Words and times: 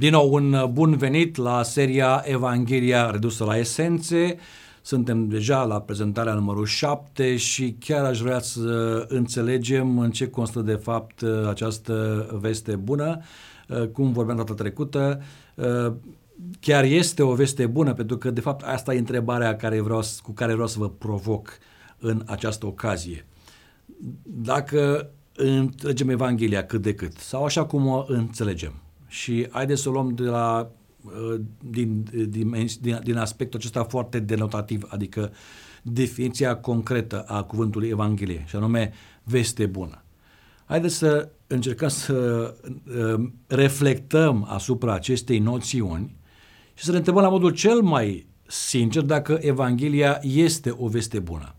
din 0.00 0.10
nou 0.10 0.32
un 0.32 0.56
bun 0.72 0.96
venit 0.96 1.36
la 1.36 1.62
seria 1.62 2.22
Evanghelia 2.24 3.10
redusă 3.10 3.44
la 3.44 3.58
esențe. 3.58 4.36
Suntem 4.82 5.28
deja 5.28 5.64
la 5.64 5.80
prezentarea 5.80 6.34
numărul 6.34 6.66
7 6.66 7.36
și 7.36 7.76
chiar 7.78 8.04
aș 8.04 8.20
vrea 8.20 8.38
să 8.38 9.04
înțelegem 9.08 9.98
în 9.98 10.10
ce 10.10 10.28
constă 10.28 10.60
de 10.60 10.74
fapt 10.74 11.22
această 11.48 12.26
veste 12.40 12.76
bună. 12.76 13.20
Cum 13.92 14.12
vorbeam 14.12 14.36
data 14.36 14.54
trecută, 14.54 15.22
chiar 16.60 16.84
este 16.84 17.22
o 17.22 17.34
veste 17.34 17.66
bună, 17.66 17.92
pentru 17.94 18.18
că 18.18 18.30
de 18.30 18.40
fapt 18.40 18.62
asta 18.62 18.94
e 18.94 18.98
întrebarea 18.98 19.56
care 19.56 19.80
vreau, 19.80 20.02
cu 20.22 20.32
care 20.32 20.52
vreau 20.52 20.68
să 20.68 20.78
vă 20.78 20.88
provoc 20.88 21.58
în 21.98 22.22
această 22.26 22.66
ocazie. 22.66 23.26
Dacă 24.22 25.10
înțelegem 25.36 26.08
Evanghelia 26.08 26.66
cât 26.66 26.82
de 26.82 26.94
cât, 26.94 27.16
sau 27.16 27.44
așa 27.44 27.64
cum 27.64 27.86
o 27.86 28.04
înțelegem, 28.06 28.72
și 29.10 29.48
haideți 29.50 29.82
să 29.82 29.88
o 29.88 29.92
luăm 29.92 30.14
de 30.14 30.22
la, 30.22 30.70
uh, 31.04 31.40
din, 31.70 32.04
din, 32.28 32.68
din, 32.80 33.00
din 33.02 33.16
aspectul 33.16 33.58
acesta 33.58 33.84
foarte 33.84 34.18
denotativ, 34.18 34.86
adică 34.88 35.32
definiția 35.82 36.56
concretă 36.56 37.22
a 37.22 37.42
cuvântului 37.42 37.88
Evanghelie, 37.88 38.44
și 38.46 38.56
anume 38.56 38.92
veste 39.22 39.66
bună. 39.66 40.02
Haideți 40.64 40.94
să 40.94 41.28
încercăm 41.46 41.88
să 41.88 42.54
uh, 42.64 43.28
reflectăm 43.46 44.46
asupra 44.48 44.94
acestei 44.94 45.38
noțiuni 45.38 46.16
și 46.74 46.84
să 46.84 46.90
ne 46.90 46.96
întrebăm 46.96 47.22
la 47.22 47.28
modul 47.28 47.50
cel 47.50 47.80
mai 47.80 48.26
sincer 48.46 49.02
dacă 49.02 49.38
Evanghelia 49.40 50.18
este 50.22 50.74
o 50.78 50.88
veste 50.88 51.18
bună. 51.18 51.54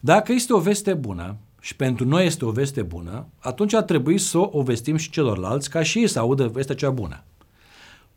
Dacă 0.00 0.32
este 0.32 0.52
o 0.52 0.58
veste 0.58 0.94
bună, 0.94 1.36
și 1.68 1.76
pentru 1.76 2.04
noi 2.06 2.26
este 2.26 2.44
o 2.44 2.50
veste 2.50 2.82
bună, 2.82 3.26
atunci 3.38 3.74
ar 3.74 3.82
trebui 3.82 4.18
să 4.18 4.38
o 4.38 4.62
vestim 4.62 4.96
și 4.96 5.10
celorlalți 5.10 5.70
ca 5.70 5.82
și 5.82 5.98
ei 5.98 6.06
să 6.06 6.18
audă 6.18 6.46
vestea 6.46 6.74
cea 6.74 6.90
bună. 6.90 7.24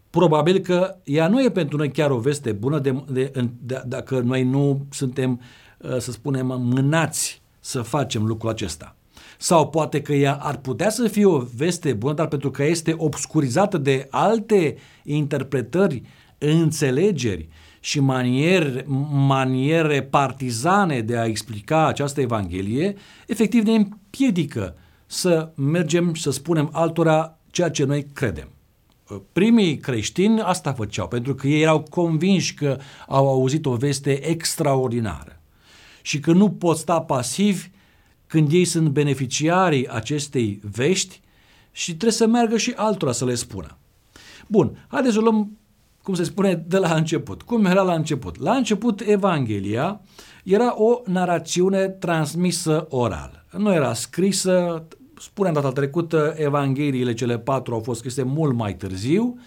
Probabil 0.10 0.60
că 0.60 0.96
ea 1.04 1.28
nu 1.28 1.44
e 1.44 1.50
pentru 1.50 1.78
noi 1.78 1.92
chiar 1.92 2.12
o 2.12 2.18
veste 2.18 2.52
bună 2.52 2.80
de, 2.80 3.04
de, 3.10 3.32
de, 3.62 3.84
dacă 3.86 4.20
noi 4.20 4.44
nu 4.44 4.86
suntem, 4.90 5.42
uh, 5.78 5.98
să 5.98 6.12
spunem, 6.12 6.46
mânați 6.46 7.42
să 7.60 7.82
facem 7.82 8.26
lucrul 8.26 8.50
acesta. 8.50 8.96
Sau 9.38 9.70
poate 9.70 10.02
că 10.02 10.14
ea 10.14 10.34
ar 10.34 10.58
putea 10.58 10.90
să 10.90 11.08
fie 11.08 11.26
o 11.26 11.44
veste 11.56 11.94
bună, 11.94 12.14
dar 12.14 12.28
pentru 12.28 12.52
că 12.52 12.64
este 12.64 12.94
obscurizată 12.98 13.78
de 13.78 14.08
alte 14.10 14.78
interpretări, 15.04 16.02
înțelegeri 16.38 17.50
și 17.84 18.00
maniere, 18.00 18.86
maniere 19.12 20.04
partizane 20.04 21.02
de 21.02 21.18
a 21.18 21.26
explica 21.26 21.88
această 21.88 22.22
Evanghelie, 22.22 22.96
efectiv 23.28 23.64
ne 23.64 23.74
împiedică 23.74 24.76
să 25.06 25.52
mergem 25.56 26.14
și 26.14 26.22
să 26.22 26.32
spunem 26.32 26.70
altora 26.72 27.38
ceea 27.50 27.70
ce 27.70 27.84
noi 27.84 28.06
credem. 28.14 28.48
Primii 29.34 29.78
creștini 29.78 30.42
asta 30.42 30.74
făceau, 30.74 31.08
pentru 31.08 31.36
că 31.36 31.48
ei 31.48 31.62
erau 31.62 31.82
convinși 31.90 32.54
că 32.54 32.78
au 33.08 33.28
auzit 33.28 33.66
o 33.66 33.76
veste 33.76 34.28
extraordinară 34.28 35.40
și 36.02 36.20
că 36.20 36.32
nu 36.32 36.50
pot 36.50 36.78
sta 36.78 37.02
pasivi 37.02 37.70
când 38.28 38.52
ei 38.52 38.66
sunt 38.66 38.88
beneficiarii 38.88 39.90
acestei 39.90 40.60
vești 40.72 41.22
și 41.72 41.88
trebuie 41.88 42.12
să 42.12 42.28
meargă 42.28 42.58
și 42.58 42.74
altora 42.76 43.12
să 43.12 43.26
le 43.26 43.36
spună. 43.36 43.78
Bun, 44.48 44.86
haideți 44.88 45.14
să 45.14 45.20
luăm 45.20 45.58
cum 46.04 46.14
se 46.14 46.24
spune, 46.24 46.64
de 46.68 46.78
la 46.78 46.96
început. 46.96 47.42
Cum 47.42 47.66
era 47.66 47.82
la 47.82 47.94
început? 47.94 48.40
La 48.40 48.54
început, 48.54 49.02
Evanghelia 49.06 50.02
era 50.44 50.82
o 50.82 51.02
narațiune 51.06 51.88
transmisă 51.88 52.86
oral. 52.90 53.46
Nu 53.58 53.74
era 53.74 53.94
scrisă, 53.94 54.88
spuneam 55.18 55.54
data 55.54 55.72
trecută, 55.72 56.34
Evangheliile 56.38 57.14
cele 57.14 57.40
patru 57.40 57.74
au 57.74 57.80
fost 57.80 58.00
scrise 58.00 58.24
mult 58.24 58.56
mai 58.56 58.76
târziu. 58.76 59.40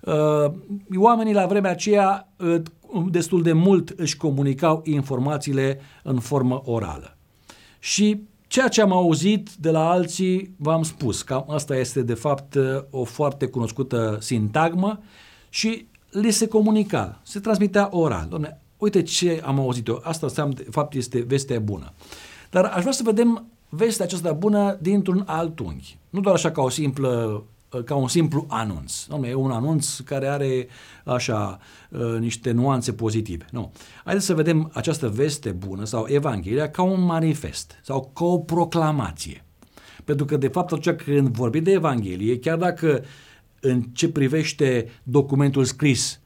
Uh, 0.00 0.52
oamenii 0.96 1.34
la 1.34 1.46
vremea 1.46 1.70
aceea 1.70 2.28
uh, 2.36 2.60
destul 3.10 3.42
de 3.42 3.52
mult 3.52 3.88
își 3.96 4.16
comunicau 4.16 4.82
informațiile 4.84 5.80
în 6.02 6.18
formă 6.18 6.62
orală. 6.64 7.16
Și 7.78 8.22
ceea 8.46 8.68
ce 8.68 8.80
am 8.80 8.92
auzit 8.92 9.50
de 9.58 9.70
la 9.70 9.90
alții, 9.90 10.54
v-am 10.56 10.82
spus, 10.82 11.22
că 11.22 11.44
asta 11.48 11.76
este 11.76 12.02
de 12.02 12.14
fapt 12.14 12.54
uh, 12.54 12.64
o 12.90 13.04
foarte 13.04 13.46
cunoscută 13.46 14.16
sintagmă 14.20 15.00
și 15.48 15.86
li 16.10 16.30
se 16.30 16.46
comunica, 16.46 17.20
se 17.22 17.40
transmitea 17.40 17.88
oral. 17.90 18.26
Doamne, 18.28 18.60
uite 18.76 19.02
ce 19.02 19.42
am 19.44 19.58
auzit 19.58 19.86
eu, 19.86 20.00
asta 20.04 20.26
înseamnă, 20.26 20.54
de 20.54 20.66
fapt 20.70 20.94
este 20.94 21.20
vestea 21.20 21.60
bună. 21.60 21.92
Dar 22.50 22.64
aș 22.64 22.80
vrea 22.80 22.92
să 22.92 23.02
vedem 23.04 23.46
vestea 23.68 24.04
aceasta 24.04 24.32
bună 24.32 24.78
dintr-un 24.80 25.22
alt 25.26 25.58
unghi. 25.58 25.98
Nu 26.10 26.20
doar 26.20 26.34
așa 26.34 26.50
ca 26.50 26.62
o 26.62 26.68
simplă 26.68 27.44
ca 27.84 27.94
un 27.94 28.08
simplu 28.08 28.46
anunț. 28.48 29.04
Doamne, 29.04 29.28
e 29.28 29.34
un 29.34 29.50
anunț 29.50 29.98
care 29.98 30.28
are 30.28 30.68
așa 31.04 31.58
uh, 31.90 32.18
niște 32.18 32.50
nuanțe 32.50 32.92
pozitive. 32.92 33.46
Nu. 33.50 33.72
Haideți 34.04 34.26
să 34.26 34.34
vedem 34.34 34.70
această 34.74 35.08
veste 35.08 35.50
bună 35.50 35.84
sau 35.84 36.06
Evanghelia 36.08 36.70
ca 36.70 36.82
un 36.82 37.02
manifest 37.02 37.80
sau 37.82 38.10
ca 38.14 38.24
o 38.24 38.38
proclamație. 38.38 39.44
Pentru 40.04 40.24
că, 40.24 40.36
de 40.36 40.48
fapt, 40.48 40.72
atunci 40.72 40.96
când 40.96 41.28
vorbim 41.28 41.62
de 41.62 41.70
Evanghelie, 41.70 42.38
chiar 42.38 42.56
dacă 42.56 43.00
uh, 43.00 43.08
în 43.60 43.82
ce 43.82 44.08
privește 44.08 44.88
documentul 45.02 45.64
scris, 45.64 46.20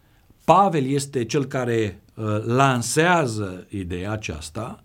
Pavel 0.45 0.87
este 0.87 1.25
cel 1.25 1.45
care 1.45 2.03
uh, 2.15 2.25
lansează 2.45 3.67
ideea 3.69 4.13
aceasta, 4.13 4.85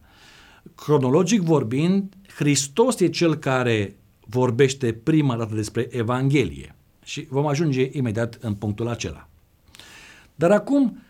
cronologic 0.76 1.42
vorbind, 1.42 2.14
Hristos 2.36 3.00
e 3.00 3.08
cel 3.08 3.36
care 3.36 3.96
vorbește 4.26 4.94
prima 4.94 5.36
dată 5.36 5.56
despre 5.56 5.88
Evanghelie. 5.92 6.76
Și 7.04 7.28
vom 7.30 7.48
ajunge 7.48 7.90
imediat 7.92 8.38
în 8.42 8.54
punctul 8.54 8.88
acela. 8.88 9.28
Dar 10.36 10.52
acum, 10.52 11.02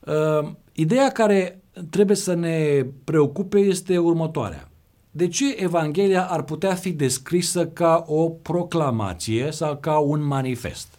uh, 0.00 0.50
ideea 0.72 1.10
care 1.10 1.60
trebuie 1.90 2.16
să 2.16 2.34
ne 2.34 2.86
preocupe 3.04 3.58
este 3.58 3.98
următoarea 3.98 4.68
de 5.16 5.28
ce 5.28 5.54
Evanghelia 5.58 6.24
ar 6.24 6.42
putea 6.42 6.74
fi 6.74 6.90
descrisă 6.90 7.66
ca 7.66 8.04
o 8.06 8.28
proclamație 8.28 9.50
sau 9.50 9.76
ca 9.76 9.98
un 9.98 10.26
manifest? 10.26 10.98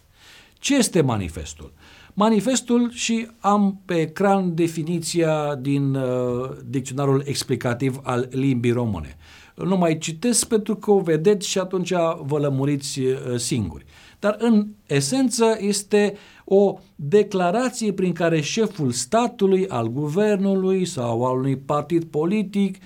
Ce 0.60 0.76
este 0.76 1.02
manifestul? 1.02 1.74
Manifestul 2.14 2.92
și 2.92 3.28
am 3.40 3.82
pe 3.86 3.94
ecran 3.94 4.56
definiția 4.56 5.56
din 5.56 5.96
uh, 5.96 6.50
dicționarul 6.66 7.24
explicativ 7.26 8.00
al 8.04 8.28
limbii 8.32 8.72
române. 8.72 9.18
Nu 9.56 9.78
mai 9.78 9.98
citesc 9.98 10.48
pentru 10.48 10.76
că 10.76 10.92
o 10.92 11.00
vedeți 11.00 11.48
și 11.48 11.60
atunci 11.60 11.94
vă 12.22 12.38
lămuriți 12.40 13.00
uh, 13.00 13.16
singuri. 13.36 13.86
Dar 14.20 14.36
în 14.40 14.68
esență 14.86 15.58
este 15.60 16.14
o 16.46 16.80
declarație 16.96 17.94
prin 17.94 18.14
care 18.14 18.42
șeful 18.42 18.92
statului, 18.92 19.68
al 19.68 19.88
guvernului 19.88 20.86
sau 20.86 21.26
al 21.26 21.38
unui 21.38 21.58
partid 21.58 22.04
politic 22.04 22.78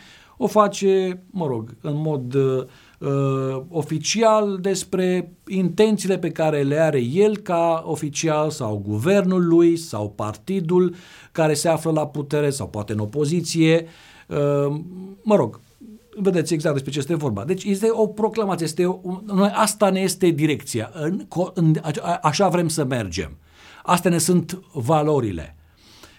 o 0.44 0.48
face, 0.48 1.24
mă 1.30 1.46
rog, 1.46 1.76
în 1.82 1.94
mod 1.96 2.34
uh, 2.34 2.64
uh, 3.00 3.62
oficial 3.70 4.58
despre 4.62 5.34
intențiile 5.48 6.18
pe 6.18 6.32
care 6.32 6.62
le 6.62 6.80
are 6.80 7.00
el 7.00 7.38
ca 7.38 7.84
oficial 7.86 8.50
sau 8.50 8.84
guvernul 8.88 9.48
lui 9.48 9.78
sau 9.78 10.10
partidul 10.10 10.96
care 11.32 11.54
se 11.54 11.68
află 11.70 11.92
la 11.92 12.08
putere 12.08 12.50
sau 12.50 12.68
poate 12.68 12.94
în 12.94 13.00
opoziție. 13.00 13.86
Uh, 14.28 14.76
mă 15.22 15.36
rog, 15.36 15.60
vedeți 16.16 16.54
exact 16.54 16.74
despre 16.74 16.92
ce 16.92 17.00
este 17.00 17.16
vorba. 17.16 17.44
Deci 17.44 17.64
este 17.64 17.88
o 17.92 18.08
proclamație, 18.08 18.66
este 18.66 18.86
o, 18.86 19.00
noi, 19.26 19.52
asta 19.54 19.90
ne 19.90 20.00
este 20.00 20.28
direcția, 20.28 20.92
în, 20.94 21.28
în, 21.54 21.76
așa 22.22 22.48
vrem 22.48 22.68
să 22.68 22.86
mergem. 22.86 23.38
Astea 23.84 24.12
ne 24.12 24.18
sunt 24.18 24.62
valorile. 24.74 25.56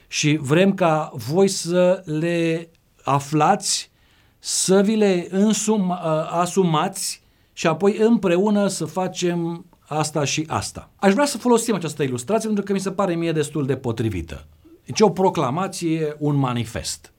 Și 0.08 0.38
vrem 0.42 0.74
ca 0.74 1.12
voi 1.14 1.48
să 1.48 2.02
le 2.04 2.70
aflați 3.02 3.90
să 4.44 4.82
vi 4.84 4.94
le 4.94 5.26
însum, 5.30 5.88
uh, 5.88 5.96
asumați 6.30 7.22
și 7.52 7.66
apoi 7.66 7.96
împreună 7.96 8.66
să 8.66 8.84
facem 8.84 9.64
asta 9.78 10.24
și 10.24 10.44
asta. 10.48 10.90
Aș 10.96 11.12
vrea 11.12 11.24
să 11.24 11.38
folosim 11.38 11.74
această 11.74 12.02
ilustrație 12.02 12.46
pentru 12.46 12.64
că 12.64 12.72
mi 12.72 12.80
se 12.80 12.90
pare 12.90 13.14
mie 13.14 13.32
destul 13.32 13.66
de 13.66 13.76
potrivită. 13.76 14.46
Deci 14.84 15.00
o 15.00 15.10
proclamație, 15.10 16.16
un 16.18 16.36
manifest. 16.36 17.12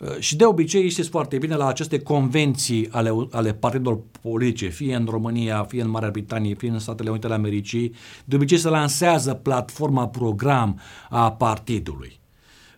Uh, 0.00 0.18
și 0.18 0.36
de 0.36 0.44
obicei 0.44 0.88
știți 0.88 1.08
foarte 1.08 1.38
bine 1.38 1.54
la 1.54 1.66
aceste 1.66 1.98
convenții 1.98 2.88
ale, 2.90 3.10
ale 3.30 3.54
partidelor 3.54 4.00
politice, 4.20 4.68
fie 4.68 4.94
în 4.94 5.06
România, 5.10 5.64
fie 5.64 5.82
în 5.82 5.90
Marea 5.90 6.10
Britanie, 6.10 6.54
fie 6.54 6.70
în 6.70 6.78
Statele 6.78 7.10
Unite 7.10 7.26
ale 7.26 7.34
Americii, 7.34 7.94
de 8.24 8.36
obicei 8.36 8.58
se 8.58 8.68
lansează 8.68 9.34
platforma 9.34 10.08
program 10.08 10.80
a 11.10 11.32
partidului. 11.32 12.22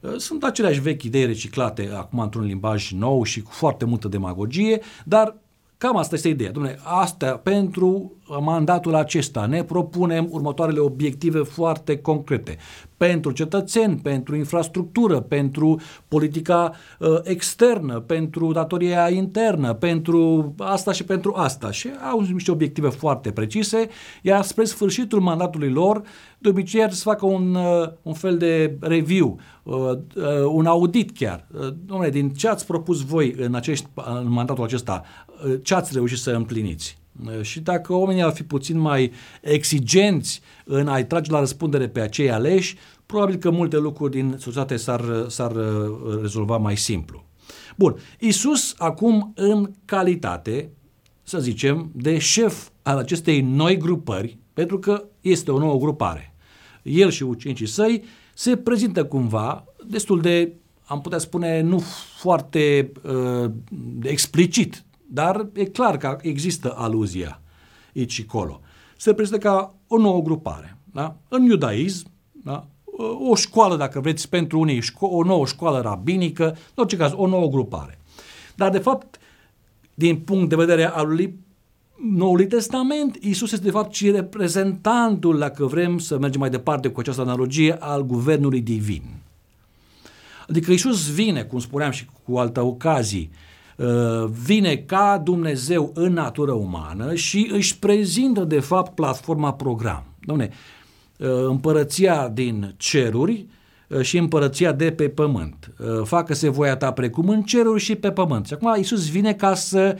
Uh, 0.06 0.18
sunt 0.18 0.44
aceleași 0.44 0.80
vechi 0.80 1.02
idei 1.02 1.26
reciclate 1.26 1.90
acum 1.94 2.18
într-un 2.18 2.44
limbaj 2.44 2.90
nou 2.90 3.22
și 3.22 3.42
cu 3.42 3.50
foarte 3.50 3.84
multă 3.84 4.08
demagogie, 4.08 4.80
dar 5.04 5.36
cam 5.78 5.96
asta 5.96 6.14
este 6.14 6.28
ideea. 6.28 6.50
Dom'le, 6.50 6.78
asta 6.82 7.36
pentru 7.36 8.12
mandatul 8.40 8.94
acesta 8.94 9.46
ne 9.46 9.64
propunem 9.64 10.26
următoarele 10.30 10.78
obiective 10.78 11.38
foarte 11.38 11.98
concrete 11.98 12.56
pentru 12.96 13.30
cetățeni, 13.30 13.96
pentru 13.96 14.36
infrastructură, 14.36 15.20
pentru 15.20 15.80
politica 16.08 16.72
uh, 16.98 17.08
externă, 17.22 18.00
pentru 18.00 18.52
datoria 18.52 19.08
internă, 19.08 19.74
pentru 19.74 20.54
asta 20.58 20.92
și 20.92 21.04
pentru 21.04 21.32
asta. 21.34 21.70
Și 21.70 21.88
au 22.10 22.20
niște 22.20 22.50
obiective 22.50 22.88
foarte 22.88 23.30
precise, 23.30 23.88
iar 24.22 24.42
spre 24.42 24.64
sfârșitul 24.64 25.20
mandatului 25.20 25.70
lor, 25.70 26.02
de 26.38 26.48
obicei 26.48 26.82
ar 26.82 26.92
să 26.92 27.02
facă 27.02 27.26
un, 27.26 27.54
uh, 27.54 27.88
un 28.02 28.12
fel 28.12 28.36
de 28.36 28.76
review, 28.80 29.38
uh, 29.62 29.74
uh, 29.74 30.24
un 30.48 30.66
audit 30.66 31.16
chiar. 31.16 31.46
Uh, 31.60 31.68
domnule, 31.84 32.10
din 32.10 32.30
ce 32.30 32.48
ați 32.48 32.66
propus 32.66 33.04
voi 33.04 33.34
în, 33.38 33.54
acești, 33.54 33.86
în 33.94 34.30
mandatul 34.32 34.64
acesta, 34.64 35.02
uh, 35.46 35.54
ce 35.62 35.74
ați 35.74 35.92
reușit 35.94 36.18
să 36.18 36.30
împliniți? 36.30 36.98
Uh, 37.24 37.42
și 37.42 37.60
dacă 37.60 37.92
oamenii 37.92 38.22
ar 38.22 38.32
fi 38.32 38.42
puțin 38.42 38.78
mai 38.78 39.12
exigenți 39.42 40.40
în 40.64 40.88
a-i 40.88 41.06
trage 41.06 41.30
la 41.30 41.38
răspundere 41.38 41.88
pe 41.88 42.00
acei 42.00 42.30
aleși, 42.30 42.76
probabil 43.06 43.36
că 43.36 43.50
multe 43.50 43.76
lucruri 43.76 44.10
din 44.10 44.34
societate 44.38 44.76
s-ar, 44.76 45.24
s-ar 45.28 45.50
uh, 45.50 46.20
rezolva 46.20 46.56
mai 46.56 46.76
simplu. 46.76 47.24
Bun, 47.76 47.96
Isus 48.18 48.74
acum 48.78 49.32
în 49.34 49.70
calitate, 49.84 50.70
să 51.22 51.38
zicem, 51.38 51.90
de 51.94 52.18
șef 52.18 52.68
al 52.82 52.98
acestei 52.98 53.40
noi 53.40 53.76
grupări, 53.76 54.38
pentru 54.52 54.78
că 54.78 55.04
este 55.20 55.50
o 55.50 55.58
nouă 55.58 55.78
grupare. 55.78 56.34
El 56.82 57.10
și 57.10 57.22
ucenicii 57.22 57.66
săi 57.66 58.04
se 58.34 58.56
prezintă 58.56 59.04
cumva 59.04 59.64
destul 59.86 60.20
de, 60.20 60.52
am 60.84 61.00
putea 61.00 61.18
spune, 61.18 61.60
nu 61.60 61.78
foarte 62.18 62.92
uh, 63.02 63.50
explicit, 64.02 64.84
dar 65.06 65.48
e 65.52 65.64
clar 65.64 65.96
că 65.96 66.18
există 66.20 66.74
aluzia 66.76 67.40
aici 67.96 68.12
și 68.12 68.24
colo. 68.24 68.60
Se 68.96 69.14
prezintă 69.14 69.38
ca 69.38 69.74
o 69.86 69.98
nouă 69.98 70.22
grupare. 70.22 70.76
Da? 70.92 71.16
În 71.28 71.42
iudaism, 71.42 72.10
da? 72.32 72.66
o 73.30 73.34
școală, 73.34 73.76
dacă 73.76 74.00
vreți, 74.00 74.28
pentru 74.28 74.58
unii, 74.58 74.82
o 74.98 75.22
nouă 75.22 75.46
școală 75.46 75.80
rabinică, 75.80 76.44
în 76.46 76.56
orice 76.74 76.96
caz, 76.96 77.12
o 77.14 77.26
nouă 77.26 77.48
grupare. 77.48 77.98
Dar, 78.54 78.70
de 78.70 78.78
fapt, 78.78 79.18
din 79.94 80.16
punct 80.16 80.48
de 80.48 80.56
vedere 80.56 80.84
al 80.84 81.08
lui 81.08 81.38
Noului 82.14 82.46
Testament, 82.46 83.16
Isus 83.16 83.52
este 83.52 83.64
de 83.64 83.70
fapt 83.70 83.94
și 83.94 84.10
reprezentantul, 84.10 85.38
dacă 85.38 85.66
vrem 85.66 85.98
să 85.98 86.18
mergem 86.18 86.40
mai 86.40 86.50
departe 86.50 86.88
cu 86.88 87.00
această 87.00 87.20
analogie, 87.20 87.76
al 87.78 88.06
guvernului 88.06 88.60
divin. 88.60 89.02
Adică 90.48 90.72
Isus 90.72 91.12
vine, 91.12 91.42
cum 91.42 91.58
spuneam 91.58 91.90
și 91.90 92.06
cu 92.24 92.38
alte 92.38 92.60
ocazii, 92.60 93.30
uh, 93.32 93.38
vine 94.44 94.76
ca 94.76 95.20
Dumnezeu 95.24 95.90
în 95.94 96.12
natură 96.12 96.52
umană 96.52 97.14
și 97.14 97.50
își 97.52 97.78
prezintă 97.78 98.44
de 98.44 98.60
fapt 98.60 98.94
platforma 98.94 99.52
program. 99.52 100.04
Domne, 100.20 100.50
uh, 101.18 101.28
împărăția 101.48 102.28
din 102.28 102.74
ceruri 102.76 103.46
uh, 103.88 104.00
și 104.00 104.18
împărăția 104.18 104.72
de 104.72 104.90
pe 104.90 105.08
pământ. 105.08 105.72
Facă-se 106.04 106.48
voia 106.48 106.76
ta 106.76 106.92
precum 106.92 107.28
în 107.28 107.42
ceruri 107.42 107.82
și 107.82 107.94
pe 107.94 108.10
pământ. 108.10 108.46
Și 108.46 108.54
acum 108.54 108.74
Isus 108.78 109.10
vine 109.10 109.34
ca 109.34 109.54
să 109.54 109.96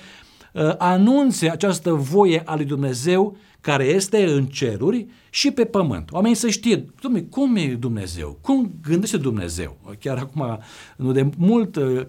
Uh, 0.56 0.75
anunțe 0.78 1.50
această 1.50 1.93
voie 1.93 2.43
a 2.44 2.55
lui 2.55 2.64
Dumnezeu 2.64 3.37
care 3.66 3.84
este 3.84 4.24
în 4.24 4.46
ceruri 4.46 5.06
și 5.30 5.50
pe 5.50 5.64
pământ. 5.64 6.12
Oamenii 6.12 6.36
să 6.36 6.48
știe, 6.48 6.84
domnule, 7.00 7.24
cum 7.30 7.56
e 7.56 7.66
Dumnezeu? 7.66 8.38
Cum 8.40 8.74
gândește 8.82 9.16
Dumnezeu? 9.16 9.76
Chiar 9.98 10.18
acum, 10.18 10.58
nu 10.96 11.12
de 11.12 11.28
mult, 11.36 11.76
uh, 11.76 12.06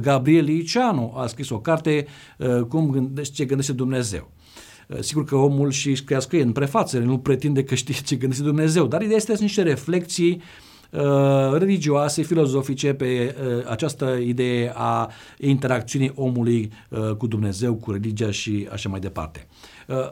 Gabriel 0.00 0.44
Liceanu 0.44 1.14
a 1.16 1.26
scris 1.26 1.50
o 1.50 1.60
carte 1.60 2.06
uh, 2.38 2.60
cum 2.60 2.90
gândește, 2.90 3.34
ce 3.34 3.44
gândește 3.44 3.72
Dumnezeu. 3.72 4.30
Sigur 5.00 5.24
că 5.24 5.36
omul 5.36 5.70
și 5.70 5.94
scrie, 5.94 6.20
scrie 6.20 6.42
în 6.42 6.52
prefață, 6.52 6.98
nu 6.98 7.18
pretinde 7.18 7.64
că 7.64 7.74
știe 7.74 7.94
ce 8.04 8.16
gândește 8.16 8.44
Dumnezeu, 8.44 8.86
dar 8.86 9.02
ideea 9.02 9.16
este 9.16 9.36
niște 9.40 9.62
reflexii 9.62 10.30
uh, 10.30 10.42
Uh, 10.42 10.71
religioase, 11.52 12.22
filozofice 12.22 12.92
pe 12.92 13.36
uh, 13.36 13.66
această 13.70 14.18
idee 14.24 14.72
a 14.74 15.10
interacțiunii 15.38 16.12
omului 16.14 16.72
uh, 16.88 17.10
cu 17.10 17.26
Dumnezeu, 17.26 17.74
cu 17.74 17.90
religia 17.90 18.30
și 18.30 18.68
așa 18.72 18.88
mai 18.88 19.00
departe. 19.00 19.46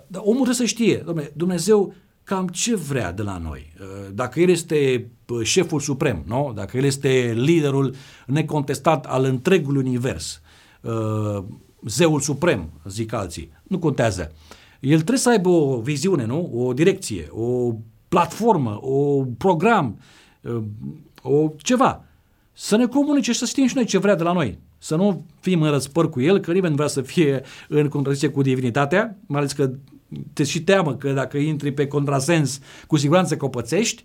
Dar 0.06 0.22
omul 0.22 0.34
trebuie 0.34 0.54
să 0.54 0.64
știe, 0.64 0.96
domnule, 0.96 1.32
Dumnezeu 1.34 1.94
cam 2.24 2.48
ce 2.48 2.76
vrea 2.76 3.12
de 3.12 3.22
la 3.22 3.38
noi. 3.38 3.72
Dacă 4.12 4.40
El 4.40 4.48
este 4.48 5.10
șeful 5.42 5.80
suprem, 5.80 6.22
nu? 6.26 6.52
dacă 6.54 6.76
El 6.76 6.84
este 6.84 7.32
liderul 7.36 7.94
necontestat 8.26 9.06
al 9.06 9.24
întregului 9.24 9.82
univers, 9.82 10.40
zeul 11.86 12.20
suprem, 12.20 12.70
zic 12.88 13.12
alții, 13.12 13.50
nu 13.62 13.78
contează. 13.78 14.32
El 14.80 14.96
trebuie 14.96 15.18
să 15.18 15.30
aibă 15.30 15.48
o 15.48 15.80
viziune, 15.80 16.26
nu? 16.26 16.50
o 16.54 16.72
direcție, 16.72 17.28
o 17.30 17.74
platformă, 18.08 18.78
o 18.82 19.24
program, 19.38 19.98
o, 21.22 21.52
ceva. 21.56 22.04
Să 22.52 22.76
ne 22.76 22.87
comunice 22.87 23.32
și 23.32 23.38
să 23.38 23.44
știm 23.44 23.66
și 23.66 23.75
noi 23.75 23.84
ce 23.84 23.98
vrea 23.98 24.14
de 24.14 24.22
la 24.22 24.32
noi. 24.32 24.58
Să 24.78 24.96
nu 24.96 25.25
fim 25.40 25.62
în 25.62 25.70
răspăr 25.70 26.10
cu 26.10 26.20
el, 26.20 26.38
că 26.38 26.52
nimeni 26.52 26.70
nu 26.70 26.76
vrea 26.76 26.88
să 26.88 27.02
fie 27.02 27.42
în 27.69 27.88
contradicție 27.88 28.28
cu 28.28 28.42
divinitatea, 28.42 29.16
mai 29.26 29.38
ales 29.40 29.52
că 29.52 29.70
te 30.32 30.44
și 30.44 30.62
teamă 30.62 30.94
că 30.94 31.12
dacă 31.12 31.37
intri 31.38 31.72
pe 31.72 31.87
contrasens, 31.87 32.60
cu 32.87 32.96
siguranță 32.96 33.37
că 33.37 33.44
o 33.44 33.48
pățești. 33.48 34.04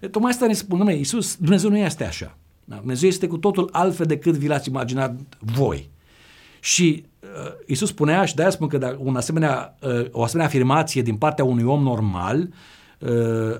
E, 0.00 0.08
tocmai 0.08 0.30
asta 0.30 0.46
ne 0.46 0.52
spun, 0.52 0.78
domnule, 0.78 0.98
Iisus, 0.98 1.36
Dumnezeu 1.36 1.70
nu 1.70 1.76
este 1.76 2.04
așa. 2.04 2.36
Da? 2.64 2.76
Dumnezeu 2.76 3.08
este 3.08 3.26
cu 3.26 3.36
totul 3.36 3.68
altfel 3.72 4.06
decât 4.06 4.34
vi 4.34 4.46
l-ați 4.46 4.68
imaginat 4.68 5.14
voi. 5.38 5.90
Și 6.60 7.04
uh, 7.20 7.52
Iisus 7.66 7.88
spunea, 7.88 8.24
și 8.24 8.34
de-aia 8.34 8.50
spun 8.50 8.68
că 8.68 8.78
da, 8.78 8.96
un 8.98 9.16
asemenea, 9.16 9.78
uh, 9.80 10.06
o 10.10 10.22
asemenea 10.22 10.50
afirmație 10.50 11.02
din 11.02 11.16
partea 11.16 11.44
unui 11.44 11.64
om 11.64 11.82
normal 11.82 12.48
uh, 12.98 13.08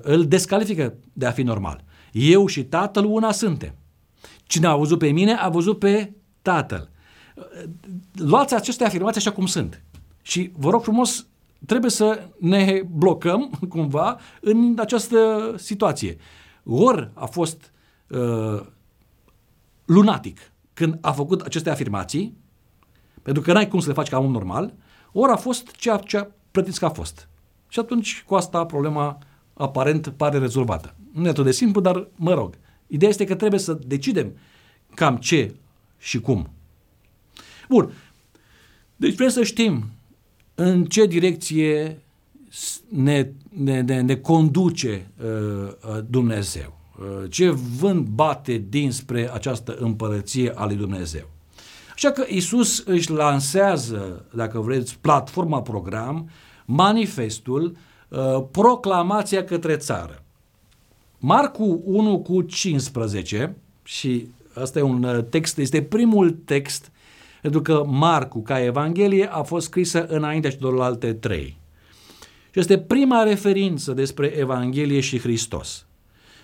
îl 0.01 0.25
descalifică 0.27 0.93
de 1.13 1.25
a 1.25 1.31
fi 1.31 1.41
normal. 1.41 1.83
Eu 2.13 2.45
și 2.45 2.63
Tatăl 2.63 3.05
una 3.05 3.31
suntem. 3.31 3.75
Cine 4.43 4.67
a 4.67 4.75
văzut 4.75 4.99
pe 4.99 5.11
mine, 5.11 5.33
a 5.33 5.49
văzut 5.49 5.79
pe 5.79 6.13
Tatăl. 6.41 6.89
Luați 8.13 8.55
aceste 8.55 8.85
afirmații 8.85 9.19
așa 9.19 9.31
cum 9.31 9.45
sunt. 9.45 9.83
Și 10.21 10.51
vă 10.57 10.69
rog 10.69 10.81
frumos, 10.81 11.27
trebuie 11.65 11.91
să 11.91 12.27
ne 12.39 12.81
blocăm 12.89 13.49
cumva 13.69 14.19
în 14.41 14.75
această 14.79 15.53
situație. 15.57 16.17
Ori 16.63 17.09
a 17.13 17.25
fost 17.25 17.71
uh, 18.07 18.61
lunatic 19.85 20.51
când 20.73 20.97
a 21.01 21.11
făcut 21.11 21.41
aceste 21.41 21.69
afirmații, 21.69 22.37
pentru 23.21 23.43
că 23.43 23.53
n-ai 23.53 23.67
cum 23.67 23.79
să 23.79 23.87
le 23.87 23.93
faci 23.93 24.09
ca 24.09 24.19
om 24.19 24.31
normal, 24.31 24.73
ori 25.11 25.31
a 25.31 25.35
fost 25.35 25.71
ceea 25.71 25.97
ce 25.97 26.29
pretinți 26.51 26.79
că 26.79 26.85
a 26.85 26.89
fost. 26.89 27.29
Și 27.67 27.79
atunci 27.79 28.23
cu 28.27 28.35
asta 28.35 28.65
problema 28.65 29.17
aparent 29.53 30.07
pare 30.07 30.37
rezolvată. 30.37 30.95
Nu 31.13 31.25
e 31.25 31.29
atât 31.29 31.43
de 31.43 31.51
simplu, 31.51 31.81
dar 31.81 32.07
mă 32.15 32.33
rog. 32.33 32.53
Ideea 32.87 33.09
este 33.09 33.25
că 33.25 33.35
trebuie 33.35 33.59
să 33.59 33.79
decidem 33.87 34.31
cam 34.93 35.17
ce 35.17 35.55
și 35.97 36.19
cum. 36.19 36.49
Bun. 37.69 37.91
Deci 38.95 39.15
vrem 39.15 39.29
să 39.29 39.43
știm 39.43 39.83
în 40.55 40.85
ce 40.85 41.05
direcție 41.05 42.01
ne, 42.89 43.31
ne, 43.49 43.81
ne, 43.81 44.01
ne 44.01 44.15
conduce 44.15 45.11
uh, 45.23 45.27
uh, 45.27 45.99
Dumnezeu. 46.09 46.79
Uh, 46.99 47.29
ce 47.29 47.49
vânt 47.49 48.07
bate 48.07 48.65
dinspre 48.69 49.33
această 49.33 49.75
împărăție 49.79 50.51
a 50.55 50.65
lui 50.65 50.75
Dumnezeu. 50.75 51.29
Așa 51.93 52.11
că 52.11 52.25
Isus 52.27 52.83
își 52.85 53.11
lansează, 53.11 54.25
dacă 54.35 54.59
vreți, 54.59 54.97
platforma 54.99 55.61
program, 55.61 56.29
manifestul, 56.65 57.75
uh, 58.09 58.43
proclamația 58.51 59.43
către 59.43 59.77
țară. 59.77 60.22
Marcu 61.25 61.81
1 61.85 62.19
cu 62.19 62.41
15 62.41 63.55
și 63.83 64.27
asta 64.53 64.79
e 64.79 64.81
un 64.81 65.03
uh, 65.03 65.23
text, 65.29 65.57
este 65.57 65.81
primul 65.81 66.31
text 66.31 66.91
pentru 67.41 67.61
că 67.61 67.83
Marcu 67.85 68.41
ca 68.41 68.63
Evanghelie 68.63 69.31
a 69.31 69.41
fost 69.41 69.65
scrisă 69.65 70.05
înaintea 70.05 70.51
celorlalte 70.51 71.13
trei. 71.13 71.57
Și 72.51 72.59
este 72.59 72.77
prima 72.77 73.23
referință 73.23 73.93
despre 73.93 74.27
Evanghelie 74.27 74.99
și 74.99 75.19
Hristos. 75.19 75.85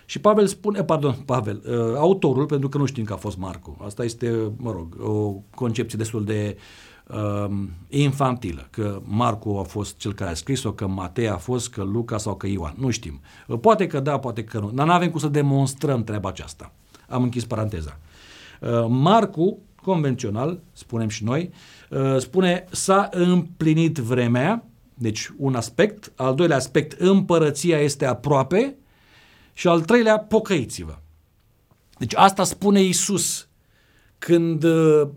Și 0.06 0.20
Pavel 0.20 0.48
spune, 0.48 0.84
pardon, 0.84 1.14
Pavel, 1.26 1.62
uh, 1.66 1.96
autorul, 1.96 2.46
pentru 2.46 2.70
că 2.70 2.78
nu 2.78 2.86
știm 2.86 3.04
că 3.04 3.14
a 3.14 3.18
fost 3.18 3.38
Marcu. 3.38 3.78
Asta 3.86 4.04
este, 4.04 4.52
mă 4.58 4.72
rog, 4.72 4.96
o 5.00 5.34
concepție 5.56 5.98
destul 5.98 6.24
de 6.24 6.58
uh, 7.14 7.50
infantilă, 7.88 8.68
că 8.70 9.02
Marcu 9.04 9.50
a 9.50 9.64
fost 9.64 9.98
cel 9.98 10.14
care 10.14 10.32
a 10.32 10.34
scris-o, 10.34 10.72
că 10.72 10.88
Matei 10.88 11.30
a 11.30 11.38
fost, 11.38 11.70
că 11.70 11.84
Luca 11.84 12.18
sau 12.18 12.36
că 12.36 12.48
Ioan. 12.48 12.74
Nu 12.78 12.90
știm. 12.90 13.20
Poate 13.62 13.88
că 13.88 14.00
da, 14.00 14.20
poate 14.20 14.44
că 14.44 14.60
nu. 14.60 14.72
Dar 14.72 14.86
nu 14.86 14.92
avem 14.92 15.10
cum 15.10 15.20
să 15.20 15.28
demonstrăm 15.28 16.04
treaba 16.04 16.30
aceasta. 16.30 16.72
Am 17.08 17.24
închis 17.24 17.46
paranteza. 17.46 18.00
Uh, 18.62 18.86
Marcu, 18.88 19.58
convențional, 19.82 20.60
spunem 20.74 21.08
și 21.08 21.24
noi, 21.24 21.52
uh, 21.90 22.18
spune 22.18 22.66
s-a 22.72 23.10
împlinit 23.12 23.98
vremea, 23.98 24.64
deci 24.94 25.32
un 25.38 25.56
aspect, 25.56 26.12
al 26.16 26.36
doilea 26.36 26.58
aspect, 26.58 27.00
împărăția 27.00 27.80
este 27.80 28.06
aproape 28.06 28.76
și 29.54 29.68
al 29.68 29.82
treilea, 29.82 30.20
pocăiți-vă. 30.20 30.98
Deci 31.98 32.16
asta 32.16 32.44
spune 32.44 32.82
Isus 32.82 33.48
când 34.18 34.64
uh, 34.64 35.08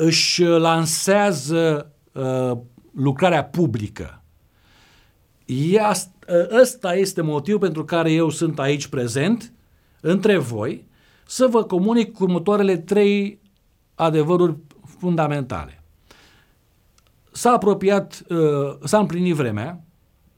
își 0.00 0.44
lansează 0.44 1.92
uh, 2.12 2.52
lucrarea 2.94 3.44
publică. 3.44 4.22
ăsta 6.60 6.94
este 6.94 7.20
motivul 7.20 7.60
pentru 7.60 7.84
care 7.84 8.12
eu 8.12 8.30
sunt 8.30 8.58
aici 8.58 8.86
prezent 8.86 9.52
între 10.00 10.36
voi, 10.36 10.86
să 11.26 11.46
vă 11.46 11.64
comunic 11.64 12.20
următoarele 12.20 12.76
trei 12.76 13.40
adevăruri 13.94 14.56
fundamentale. 14.98 15.82
S-a 17.32 17.50
apropiat, 17.50 18.22
uh, 18.28 18.38
s-a 18.84 18.98
împlinit 18.98 19.34
vremea, 19.34 19.82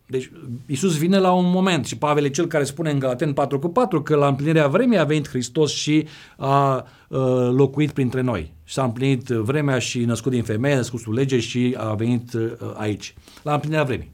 deci 0.07 0.31
Isus 0.67 0.97
vine 0.97 1.19
la 1.19 1.33
un 1.33 1.51
moment 1.51 1.87
și 1.87 1.99
Pavel 1.99 2.25
e 2.25 2.29
cel 2.29 2.47
care 2.47 2.65
spune 2.65 2.91
în 2.91 2.99
Galaten 2.99 3.33
4 3.33 3.59
cu 3.59 3.69
4 3.69 4.03
că 4.03 4.17
la 4.17 4.27
împlinirea 4.27 4.69
vremii 4.69 4.99
a 4.99 5.05
venit 5.05 5.29
Hristos 5.29 5.73
și 5.73 6.07
a 6.37 6.87
uh, 7.09 7.19
locuit 7.51 7.91
printre 7.91 8.21
noi. 8.21 8.55
Și 8.71 8.77
s-a 8.77 8.85
împlinit 8.85 9.27
vremea 9.27 9.79
și 9.79 10.05
născut 10.05 10.33
din 10.33 10.43
femeie, 10.43 10.75
născut 10.75 11.01
sub 11.01 11.13
lege 11.13 11.39
și 11.39 11.75
a 11.79 11.95
venit 11.95 12.33
uh, 12.33 12.51
aici. 12.77 13.15
La 13.43 13.53
împlinirea 13.53 13.85
vremii. 13.85 14.11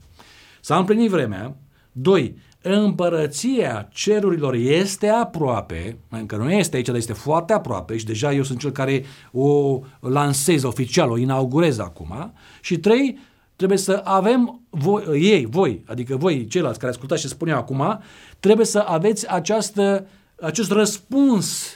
S-a 0.60 0.76
împlinit 0.76 1.10
vremea. 1.10 1.56
Doi, 1.92 2.38
împărăția 2.62 3.88
cerurilor 3.92 4.54
este 4.54 5.08
aproape, 5.08 5.98
încă 6.08 6.36
nu 6.36 6.52
este 6.52 6.76
aici, 6.76 6.86
dar 6.86 6.96
este 6.96 7.12
foarte 7.12 7.52
aproape 7.52 7.96
și 7.96 8.04
deja 8.04 8.32
eu 8.32 8.42
sunt 8.42 8.58
cel 8.58 8.70
care 8.70 9.04
o 9.32 9.80
lansez 10.00 10.62
oficial, 10.62 11.10
o 11.10 11.18
inaugurez 11.18 11.78
acum. 11.78 12.32
Și 12.60 12.78
trei, 12.78 13.18
trebuie 13.56 13.78
să 13.78 14.00
avem 14.04 14.60
voi, 14.70 15.02
ei, 15.22 15.46
voi, 15.46 15.82
adică 15.86 16.16
voi, 16.16 16.46
ceilalți 16.46 16.78
care 16.78 16.90
ascultați 16.92 17.20
și 17.20 17.28
spun 17.28 17.48
eu 17.48 17.56
acum, 17.56 18.00
trebuie 18.40 18.66
să 18.66 18.78
aveți 18.78 19.28
această, 19.32 20.06
acest 20.40 20.70
răspuns 20.70 21.66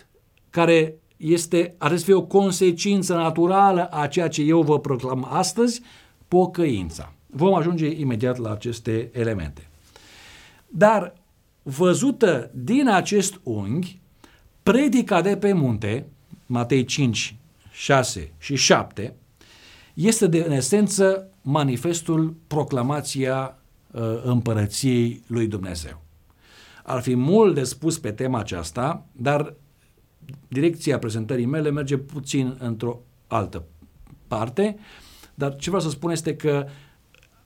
care 0.51 1.00
este, 1.21 1.75
ar 1.79 1.97
să 1.97 2.05
fie 2.05 2.15
o 2.15 2.23
consecință 2.23 3.15
naturală 3.15 3.89
a 3.91 4.07
ceea 4.07 4.29
ce 4.29 4.43
eu 4.43 4.63
vă 4.63 4.79
proclam 4.79 5.27
astăzi, 5.31 5.81
pocăința. 6.29 7.13
Vom 7.27 7.55
ajunge 7.55 7.87
imediat 7.87 8.39
la 8.39 8.51
aceste 8.51 9.11
elemente. 9.13 9.69
Dar 10.69 11.15
văzută 11.63 12.51
din 12.55 12.89
acest 12.89 13.41
unghi, 13.43 13.99
predica 14.63 15.21
de 15.21 15.37
pe 15.37 15.53
munte, 15.53 16.07
Matei 16.47 16.85
5, 16.85 17.37
6 17.71 18.33
și 18.39 18.57
7, 18.57 19.15
este 19.95 20.27
de, 20.27 20.45
în 20.47 20.53
esență 20.53 21.29
manifestul, 21.43 22.35
proclamația 22.47 23.59
uh, 23.91 24.03
împărăției 24.23 25.23
lui 25.27 25.47
Dumnezeu. 25.47 26.03
Ar 26.85 27.01
fi 27.01 27.15
mult 27.15 27.55
de 27.55 27.65
spus 27.65 27.99
pe 27.99 28.11
tema 28.13 28.39
aceasta, 28.39 29.07
dar 29.13 29.55
direcția 30.49 30.99
prezentării 30.99 31.47
mele 31.47 31.71
merge 31.71 31.97
puțin 31.97 32.57
într-o 32.59 33.01
altă 33.27 33.65
parte, 34.29 34.77
dar 35.35 35.57
ce 35.57 35.71
vreau 35.71 35.85
să 35.85 35.91
spun 35.91 36.11
este 36.11 36.37
că 36.37 36.67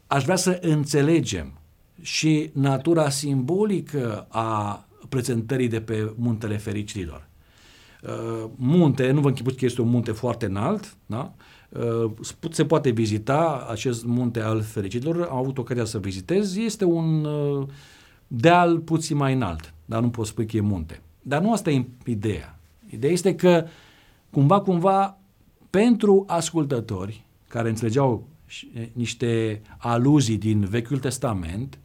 aș 0.07 0.25
vrea 0.25 0.37
să 0.37 0.59
înțelegem 0.63 1.53
și 2.01 2.51
natura 2.53 3.09
simbolică 3.09 4.27
a 4.29 4.85
prezentării 5.09 5.69
de 5.69 5.81
pe 5.81 6.13
muntele 6.17 6.57
fericirilor. 6.57 7.29
Uh, 8.03 8.51
munte, 8.57 9.11
nu 9.11 9.21
vă 9.21 9.29
închipuți 9.29 9.57
că 9.57 9.65
este 9.65 9.81
un 9.81 9.89
munte 9.89 10.13
foarte 10.13 10.47
înalt, 10.47 10.97
da? 11.07 11.35
Uh, 11.69 12.13
se 12.51 12.65
poate 12.65 12.91
vizita 12.91 13.67
acest 13.71 14.05
munte 14.05 14.41
al 14.41 14.63
fericirilor, 14.63 15.29
am 15.31 15.37
avut 15.37 15.59
ocazia 15.59 15.85
să 15.85 15.99
vizitez, 15.99 16.57
este 16.57 16.85
un 16.85 17.25
uh, 17.25 17.67
deal 18.27 18.79
puțin 18.79 19.17
mai 19.17 19.33
înalt, 19.35 19.75
dar 19.85 20.01
nu 20.01 20.11
pot 20.11 20.27
spune 20.27 20.47
că 20.47 20.57
e 20.57 20.61
munte. 20.61 21.01
Dar 21.23 21.43
nu 21.43 21.53
asta 21.53 21.71
e 21.71 21.85
ideea. 22.05 22.59
Ideea 22.95 23.13
este 23.13 23.35
că 23.35 23.67
cumva, 24.31 24.61
cumva, 24.61 25.19
pentru 25.71 26.25
ascultători 26.27 27.27
care 27.49 27.69
înțelegeau 27.69 28.29
niște 28.93 29.63
aluzii 29.79 30.39
din 30.39 30.61
Vechiul 30.61 30.99
Testament, 30.99 31.79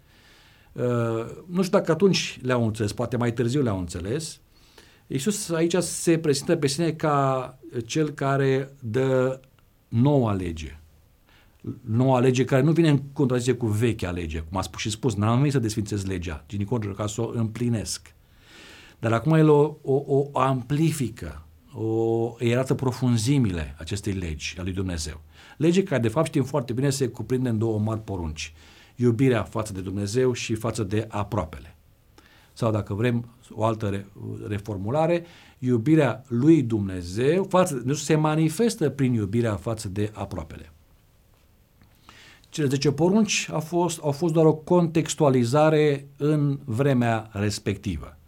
nu 1.46 1.62
știu 1.62 1.78
dacă 1.78 1.92
atunci 1.92 2.40
le-au 2.42 2.66
înțeles, 2.66 2.94
poate 2.94 3.18
mai 3.18 3.34
târziu 3.34 3.62
le-au 3.62 3.80
înțeles, 3.80 4.40
Iisus 5.12 5.50
aici 5.50 5.76
se 5.76 6.18
prezintă 6.18 6.56
pe 6.56 6.68
sine 6.68 6.92
ca 6.92 7.58
cel 7.86 8.10
care 8.10 8.74
dă 8.80 9.40
noua 9.88 10.34
lege. 10.34 10.80
Noua 11.82 12.20
lege 12.20 12.46
care 12.46 12.62
nu 12.62 12.72
vine 12.72 12.90
în 12.90 13.02
contradicție 13.14 13.54
cu 13.54 13.66
vechea 13.66 14.12
lege, 14.12 14.40
cum 14.40 14.58
a 14.58 14.62
spus 14.62 14.82
și 14.82 14.90
spus, 14.90 15.16
n-am 15.16 15.38
venit 15.38 15.52
să 15.52 15.60
desfințez 15.60 16.06
legea, 16.06 16.44
ci 16.48 16.54
din 16.54 16.94
ca 16.96 17.08
să 17.08 17.22
o 17.22 17.32
împlinesc. 17.34 18.14
Dar 19.00 19.14
acum 19.14 19.34
el 19.34 19.50
o, 19.50 19.78
o, 19.82 20.04
o 20.08 20.40
amplifică, 20.40 21.46
o, 21.74 22.36
îi 22.40 22.54
arată 22.54 22.74
profunzimile 22.74 23.76
acestei 23.78 24.14
legi 24.14 24.56
a 24.60 24.64
lui 24.64 24.74
Dumnezeu. 24.74 25.22
Lege 25.58 25.84
care, 25.84 26.02
de 26.02 26.08
fapt, 26.08 26.28
știm 26.28 26.44
foarte 26.44 26.74
bine, 26.74 26.90
se 26.90 27.08
cuprinde 27.08 27.50
în 27.50 27.58
două 27.58 27.80
mari 27.80 28.00
porunci. 28.00 28.54
Iubirea 28.96 29.44
față 29.44 29.74
de 29.74 29.82
Dumnezeu 29.82 30.34
și 30.34 30.56
față 30.56 30.84
de 30.84 31.06
aproapele. 31.10 31.76
Sau, 32.54 32.72
dacă 32.72 32.94
vrem, 32.94 33.30
o 33.50 33.64
altă 33.64 34.06
reformulare, 34.48 35.26
iubirea 35.60 36.24
lui 36.28 36.62
Dumnezeu 36.64 37.44
față, 37.44 37.74
Dumnezeu 37.74 38.04
se 38.04 38.16
manifestă 38.16 38.90
prin 38.90 39.14
iubirea 39.14 39.56
față 39.56 39.90
de 39.90 40.12
aproapele. 40.14 40.72
Cele 42.50 42.68
10 42.68 42.92
porunci 42.92 43.50
au 43.52 43.60
fost, 43.60 44.00
au 44.02 44.12
fost 44.12 44.34
doar 44.34 44.46
o 44.46 44.54
contextualizare 44.54 46.08
în 46.18 46.60
vremea 46.66 47.30
respectivă. 47.32 48.19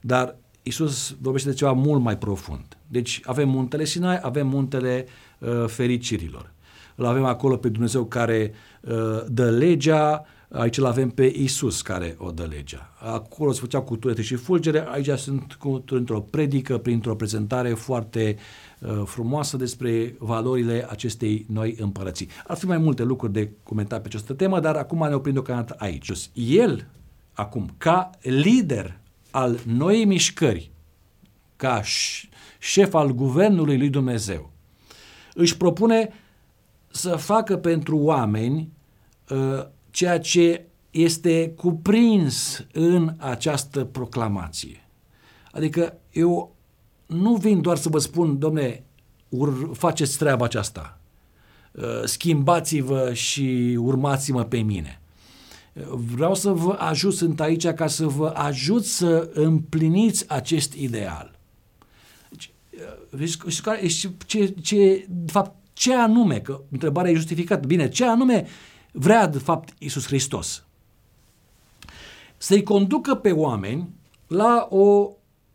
Dar 0.00 0.36
Isus 0.62 1.16
vorbește 1.20 1.48
de 1.48 1.54
ceva 1.54 1.72
mult 1.72 2.02
mai 2.02 2.18
profund. 2.18 2.76
Deci 2.86 3.20
avem 3.24 3.48
muntele 3.48 3.84
Sinai, 3.84 4.18
avem 4.22 4.46
muntele 4.46 5.06
uh, 5.38 5.64
fericirilor. 5.66 6.52
Îl 6.94 7.06
avem 7.06 7.24
acolo 7.24 7.56
pe 7.56 7.68
Dumnezeu 7.68 8.04
care 8.04 8.52
uh, 8.80 9.22
dă 9.28 9.50
legea, 9.50 10.26
Aici 10.50 10.78
îl 10.78 10.86
avem 10.86 11.10
pe 11.10 11.24
Isus 11.24 11.82
care 11.82 12.16
o 12.18 12.30
dă 12.30 12.44
legea. 12.44 12.92
Acolo 12.98 13.52
se 13.52 13.60
făcea 13.60 13.80
cu 13.80 13.96
turete 13.96 14.22
și 14.22 14.34
fulgere, 14.34 14.84
aici 14.88 15.18
sunt 15.18 15.52
cu, 15.52 15.84
într-o 15.90 16.20
predică, 16.20 16.78
printr-o 16.78 17.14
prezentare 17.14 17.68
foarte 17.68 18.36
uh, 18.80 19.02
frumoasă 19.04 19.56
despre 19.56 20.14
valorile 20.18 20.86
acestei 20.90 21.46
noi 21.48 21.76
împărății. 21.78 22.28
Ar 22.46 22.56
fi 22.56 22.66
mai 22.66 22.78
multe 22.78 23.02
lucruri 23.02 23.32
de 23.32 23.50
comentat 23.62 24.00
pe 24.00 24.06
această 24.06 24.32
temă, 24.32 24.60
dar 24.60 24.76
acum 24.76 25.08
ne 25.08 25.14
oprim 25.14 25.32
deocamdată 25.32 25.74
aici. 25.78 26.12
El, 26.34 26.86
acum, 27.32 27.74
ca 27.78 28.10
lider 28.20 28.97
al 29.30 29.58
noii 29.66 30.04
mișcări, 30.04 30.70
ca 31.56 31.82
șef 32.58 32.94
al 32.94 33.12
guvernului 33.12 33.78
lui 33.78 33.88
Dumnezeu, 33.88 34.50
își 35.34 35.56
propune 35.56 36.12
să 36.90 37.16
facă 37.16 37.56
pentru 37.56 37.98
oameni 37.98 38.72
uh, 39.28 39.66
ceea 39.90 40.20
ce 40.20 40.66
este 40.90 41.50
cuprins 41.56 42.66
în 42.72 43.14
această 43.18 43.84
proclamație. 43.84 44.88
Adică 45.52 45.96
eu 46.12 46.56
nu 47.06 47.34
vin 47.34 47.60
doar 47.60 47.76
să 47.76 47.88
vă 47.88 47.98
spun, 47.98 48.38
domne, 48.38 48.84
ur- 49.28 49.70
faceți 49.72 50.18
treaba 50.18 50.44
aceasta, 50.44 51.00
uh, 51.72 52.02
schimbați-vă 52.04 53.12
și 53.12 53.76
urmați-mă 53.80 54.44
pe 54.44 54.58
mine. 54.58 55.00
Vreau 55.86 56.34
să 56.34 56.50
vă 56.50 56.76
ajut, 56.78 57.14
sunt 57.14 57.40
aici 57.40 57.66
ca 57.66 57.86
să 57.86 58.06
vă 58.06 58.28
ajut 58.28 58.84
să 58.84 59.30
împliniți 59.34 60.30
acest 60.30 60.72
ideal. 60.72 61.38
Deci, 63.10 63.34
uh, 63.34 64.12
ce, 64.26 64.54
ce, 64.62 65.06
de 65.08 65.32
fapt, 65.32 65.54
ce 65.72 65.94
anume, 65.94 66.40
că 66.40 66.60
întrebarea 66.70 67.10
e 67.10 67.14
justificată, 67.14 67.66
bine, 67.66 67.88
ce 67.88 68.04
anume 68.04 68.46
vrea 68.92 69.26
de 69.26 69.38
fapt 69.38 69.74
Iisus 69.78 70.06
Hristos? 70.06 70.64
Să-i 72.36 72.62
conducă 72.62 73.14
pe 73.14 73.32
oameni 73.32 73.88
la 74.26 74.66
o 74.70 75.10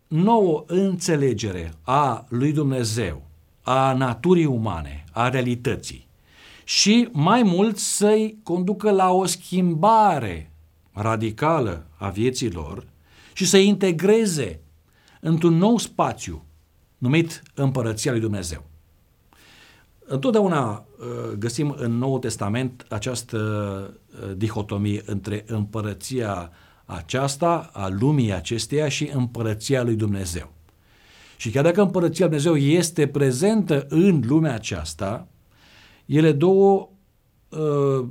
nouă 0.07 0.63
înțelegere 0.67 1.73
a 1.81 2.25
lui 2.29 2.51
Dumnezeu, 2.51 3.21
a 3.61 3.93
naturii 3.93 4.45
umane, 4.45 5.03
a 5.11 5.29
realității 5.29 6.07
și 6.63 7.09
mai 7.11 7.43
mult 7.43 7.77
să-i 7.77 8.37
conducă 8.43 8.91
la 8.91 9.11
o 9.11 9.25
schimbare 9.25 10.51
radicală 10.91 11.87
a 11.97 12.09
vieților 12.09 12.87
și 13.33 13.45
să 13.45 13.57
integreze 13.57 14.59
într-un 15.19 15.57
nou 15.57 15.77
spațiu 15.77 16.43
numit 16.97 17.43
Împărăția 17.53 18.11
lui 18.11 18.19
Dumnezeu. 18.19 18.63
Întotdeauna 20.05 20.71
uh, 20.99 21.05
găsim 21.37 21.75
în 21.77 21.97
Noul 21.97 22.19
Testament 22.19 22.85
această 22.89 23.37
uh, 24.23 24.31
dihotomie 24.35 25.01
între 25.05 25.43
împărăția 25.47 26.51
aceasta, 26.85 27.69
a 27.73 27.87
lumii 27.87 28.33
acesteia 28.33 28.87
și 28.89 29.09
împărăția 29.13 29.83
lui 29.83 29.95
Dumnezeu. 29.95 30.51
Și 31.37 31.49
chiar 31.49 31.63
dacă 31.63 31.81
împărăția 31.81 32.27
lui 32.27 32.39
Dumnezeu 32.39 32.77
este 32.77 33.07
prezentă 33.07 33.85
în 33.89 34.21
lumea 34.25 34.53
aceasta, 34.53 35.27
ele 36.05 36.31
două 36.31 36.89
uh, 37.49 38.07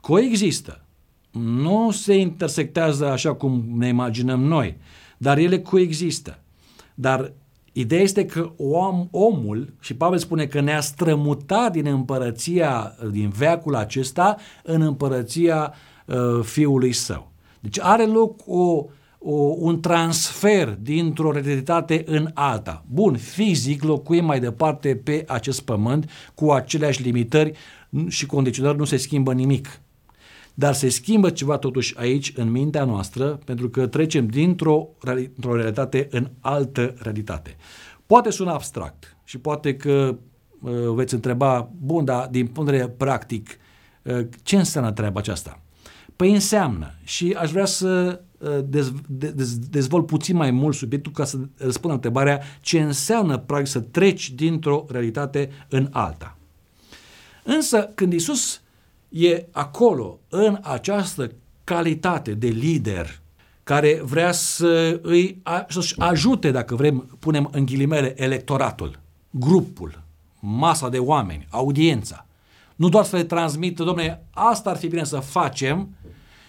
coexistă. 0.00 0.84
Nu 1.30 1.90
se 1.90 2.14
intersectează 2.14 3.06
așa 3.06 3.34
cum 3.34 3.64
ne 3.76 3.88
imaginăm 3.88 4.42
noi, 4.42 4.76
dar 5.18 5.38
ele 5.38 5.60
coexistă. 5.60 6.38
Dar 6.94 7.32
Ideea 7.76 8.02
este 8.02 8.26
că 8.26 8.52
om, 8.56 9.08
omul, 9.10 9.74
și 9.80 9.94
Pavel 9.94 10.18
spune 10.18 10.46
că 10.46 10.60
ne-a 10.60 10.80
strămutat 10.80 11.72
din 11.72 11.86
împărăția, 11.86 12.96
din 13.10 13.28
veacul 13.28 13.74
acesta, 13.74 14.36
în 14.62 14.80
împărăția 14.80 15.74
uh, 16.06 16.40
fiului 16.42 16.92
său. 16.92 17.30
Deci 17.60 17.80
are 17.80 18.04
loc 18.06 18.40
o, 18.46 18.60
o, 18.60 18.84
un 19.58 19.80
transfer 19.80 20.78
dintr-o 20.80 21.32
realitate 21.32 22.02
în 22.06 22.30
alta. 22.34 22.84
Bun, 22.88 23.16
fizic 23.16 23.82
locuim 23.82 24.24
mai 24.24 24.40
departe 24.40 24.96
pe 24.96 25.24
acest 25.28 25.60
pământ 25.60 26.10
cu 26.34 26.50
aceleași 26.50 27.02
limitări 27.02 27.52
și 28.08 28.26
condiționări, 28.26 28.78
nu 28.78 28.84
se 28.84 28.96
schimbă 28.96 29.32
nimic. 29.32 29.80
Dar 30.54 30.74
se 30.74 30.88
schimbă 30.88 31.30
ceva 31.30 31.58
totuși 31.58 31.98
aici, 31.98 32.32
în 32.36 32.50
mintea 32.50 32.84
noastră, 32.84 33.40
pentru 33.44 33.68
că 33.68 33.86
trecem 33.86 34.26
dintr-o, 34.26 34.88
dintr-o 35.16 35.56
realitate 35.56 36.08
în 36.10 36.30
altă 36.40 36.94
realitate. 36.98 37.56
Poate 38.06 38.30
suna 38.30 38.52
abstract 38.52 39.16
și 39.24 39.38
poate 39.38 39.76
că 39.76 40.16
uh, 40.62 40.72
veți 40.94 41.14
întreba, 41.14 41.70
bun, 41.80 42.04
dar 42.04 42.26
din 42.26 42.46
punct 42.46 42.70
de 42.70 42.76
vedere 42.76 42.94
practic, 42.96 43.58
uh, 44.02 44.26
ce 44.42 44.56
înseamnă 44.56 44.92
treaba 44.92 45.18
aceasta? 45.18 45.60
Păi 46.16 46.32
înseamnă 46.32 46.94
și 47.04 47.36
aș 47.38 47.50
vrea 47.50 47.64
să 47.64 48.20
uh, 48.20 48.23
dez, 48.64 48.92
dez, 49.06 49.58
dezvolt 49.58 50.06
puțin 50.06 50.36
mai 50.36 50.50
mult 50.50 50.76
subiectul 50.76 51.12
ca 51.12 51.24
să 51.24 51.38
răspund 51.56 51.86
la 51.86 51.92
întrebarea 51.92 52.40
ce 52.60 52.80
înseamnă 52.80 53.38
practic 53.38 53.68
să 53.68 53.80
treci 53.80 54.30
dintr-o 54.30 54.84
realitate 54.88 55.50
în 55.68 55.88
alta. 55.92 56.36
Însă 57.42 57.90
când 57.94 58.12
Isus 58.12 58.60
e 59.08 59.46
acolo, 59.50 60.18
în 60.28 60.58
această 60.62 61.30
calitate 61.64 62.34
de 62.34 62.48
lider, 62.48 63.20
care 63.62 64.00
vrea 64.04 64.32
să 64.32 65.00
îi, 65.02 65.42
să-și 65.68 65.94
ajute, 65.98 66.50
dacă 66.50 66.74
vrem, 66.74 67.16
punem 67.18 67.48
în 67.52 67.64
ghilimele, 67.64 68.22
electoratul, 68.22 68.98
grupul, 69.30 70.02
masa 70.40 70.88
de 70.88 70.98
oameni, 70.98 71.46
audiența. 71.50 72.26
Nu 72.76 72.88
doar 72.88 73.04
să 73.04 73.16
le 73.16 73.24
transmită, 73.24 73.84
domnule, 73.84 74.24
asta 74.30 74.70
ar 74.70 74.76
fi 74.76 74.88
bine 74.88 75.04
să 75.04 75.18
facem 75.18 75.88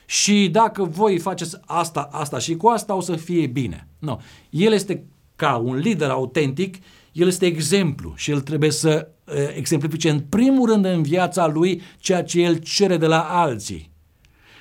și 0.05 0.49
dacă 0.51 0.83
voi 0.83 1.17
faceți 1.17 1.57
asta, 1.65 2.09
asta 2.11 2.39
și 2.39 2.55
cu 2.55 2.67
asta, 2.67 2.95
o 2.95 3.01
să 3.01 3.15
fie 3.15 3.47
bine. 3.47 3.87
Nu. 3.99 4.21
El 4.49 4.73
este 4.73 5.05
ca 5.35 5.55
un 5.55 5.75
lider 5.75 6.09
autentic, 6.09 6.75
el 7.11 7.27
este 7.27 7.45
exemplu 7.45 8.13
și 8.15 8.31
el 8.31 8.41
trebuie 8.41 8.71
să 8.71 9.07
exemplifice 9.55 10.09
în 10.09 10.19
primul 10.19 10.69
rând 10.69 10.85
în 10.85 11.01
viața 11.01 11.47
lui 11.47 11.81
ceea 11.97 12.23
ce 12.23 12.41
el 12.41 12.55
cere 12.55 12.97
de 12.97 13.05
la 13.05 13.21
alții. 13.21 13.91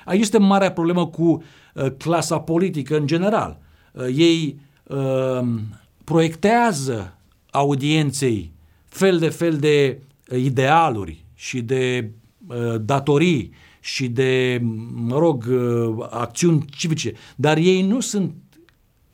Aici 0.04 0.20
este 0.20 0.38
marea 0.38 0.72
problemă 0.72 1.06
cu 1.06 1.42
clasa 1.98 2.38
politică 2.38 2.96
în 2.96 3.06
general. 3.06 3.60
Ei 4.14 4.60
proiectează 6.04 7.18
audienței 7.50 8.52
fel 8.84 9.18
de 9.18 9.28
fel 9.28 9.56
de 9.56 10.00
idealuri 10.36 11.24
și 11.34 11.60
de 11.60 12.10
datorii 12.80 13.52
și 13.84 14.08
de, 14.08 14.60
mă 14.94 15.18
rog, 15.18 15.44
acțiuni 16.10 16.64
civice, 16.64 17.12
dar 17.36 17.56
ei 17.56 17.82
nu 17.82 18.00
sunt 18.00 18.34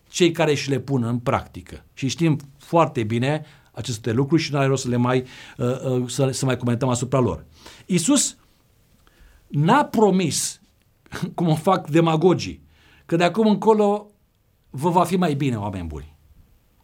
cei 0.09 0.31
care 0.31 0.55
și 0.55 0.69
le 0.69 0.79
pun 0.79 1.03
în 1.03 1.19
practică. 1.19 1.85
Și 1.95 2.09
știm 2.09 2.39
foarte 2.59 3.03
bine 3.03 3.45
aceste 3.73 4.13
lucruri 4.13 4.43
și 4.43 4.53
nu 4.53 4.59
are 4.59 4.67
rost 4.67 4.83
să 4.83 4.89
le 4.89 4.97
mai, 4.97 5.25
uh, 5.57 5.85
uh, 5.85 6.09
să, 6.09 6.31
să 6.31 6.45
mai 6.45 6.57
comentăm 6.57 6.89
asupra 6.89 7.19
lor. 7.19 7.45
Isus 7.87 8.37
n-a 9.47 9.85
promis, 9.85 10.61
cum 11.35 11.49
o 11.49 11.55
fac 11.55 11.89
demagogii, 11.89 12.63
că 13.07 13.17
de 13.17 13.25
acum 13.25 13.47
încolo 13.47 14.11
vă 14.71 14.91
va 14.91 15.05
fi 15.05 15.17
mai 15.17 15.35
bine, 15.35 15.57
oameni 15.57 15.87
buni. 15.87 16.17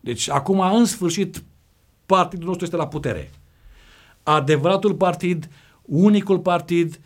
Deci 0.00 0.30
acum, 0.30 0.60
în 0.60 0.84
sfârșit, 0.84 1.44
partidul 2.06 2.46
nostru 2.46 2.64
este 2.64 2.76
la 2.76 2.88
putere. 2.88 3.30
Adevăratul 4.22 4.94
partid, 4.94 5.48
unicul 5.82 6.38
partid, 6.38 6.94
uh, 6.94 7.04